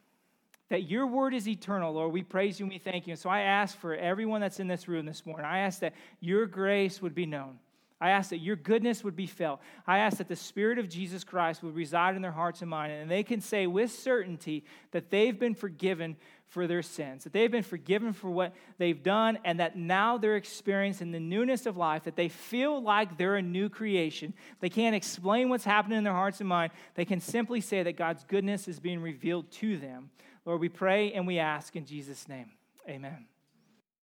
that 0.67 0.83
your 0.83 1.07
word 1.07 1.33
is 1.33 1.47
eternal, 1.47 1.93
Lord. 1.93 2.11
We 2.11 2.23
praise 2.23 2.59
you 2.59 2.65
and 2.65 2.73
we 2.73 2.77
thank 2.77 3.07
you. 3.07 3.11
And 3.11 3.19
so 3.19 3.29
I 3.29 3.39
ask 3.39 3.79
for 3.79 3.95
everyone 3.95 4.41
that's 4.41 4.59
in 4.59 4.67
this 4.67 4.89
room 4.89 5.05
this 5.05 5.25
morning, 5.25 5.45
I 5.45 5.59
ask 5.59 5.79
that 5.79 5.93
your 6.19 6.45
grace 6.45 7.01
would 7.01 7.15
be 7.15 7.25
known. 7.25 7.57
I 8.01 8.09
ask 8.09 8.31
that 8.31 8.39
your 8.39 8.57
goodness 8.57 9.01
would 9.05 9.15
be 9.15 9.27
felt. 9.27 9.61
I 9.87 9.99
ask 9.99 10.17
that 10.17 10.27
the 10.27 10.35
Spirit 10.35 10.77
of 10.77 10.89
Jesus 10.89 11.23
Christ 11.23 11.63
would 11.63 11.73
reside 11.73 12.17
in 12.17 12.21
their 12.21 12.33
hearts 12.33 12.61
and 12.61 12.69
minds, 12.69 13.01
and 13.01 13.09
they 13.09 13.23
can 13.23 13.39
say 13.39 13.65
with 13.65 13.91
certainty 13.91 14.65
that 14.91 15.09
they've 15.09 15.39
been 15.39 15.55
forgiven 15.55 16.17
for 16.47 16.65
their 16.65 16.81
sins, 16.81 17.23
that 17.23 17.33
they've 17.33 17.51
been 17.51 17.63
forgiven 17.63 18.13
for 18.13 18.29
what 18.29 18.53
they've 18.77 19.03
done, 19.03 19.37
and 19.43 19.59
that 19.59 19.77
now 19.77 20.17
they're 20.17 20.37
experiencing 20.37 21.11
the 21.11 21.19
newness 21.19 21.65
of 21.65 21.75
life, 21.77 22.05
that 22.05 22.15
they 22.15 22.29
feel 22.29 22.81
like 22.81 23.17
they're 23.17 23.35
a 23.35 23.41
new 23.41 23.69
creation. 23.69 24.33
They 24.59 24.69
can't 24.69 24.95
explain 24.95 25.49
what's 25.49 25.65
happening 25.65 25.97
in 25.97 26.03
their 26.03 26.13
hearts 26.13 26.39
and 26.39 26.47
mind. 26.47 26.71
They 26.95 27.05
can 27.05 27.19
simply 27.19 27.61
say 27.61 27.83
that 27.83 27.97
God's 27.97 28.23
goodness 28.23 28.67
is 28.67 28.79
being 28.79 29.01
revealed 29.01 29.51
to 29.53 29.77
them. 29.77 30.09
Lord, 30.45 30.61
we 30.61 30.69
pray 30.69 31.11
and 31.11 31.27
we 31.27 31.39
ask 31.39 31.75
in 31.75 31.85
Jesus' 31.85 32.27
name. 32.29 32.51
Amen. 32.87 33.25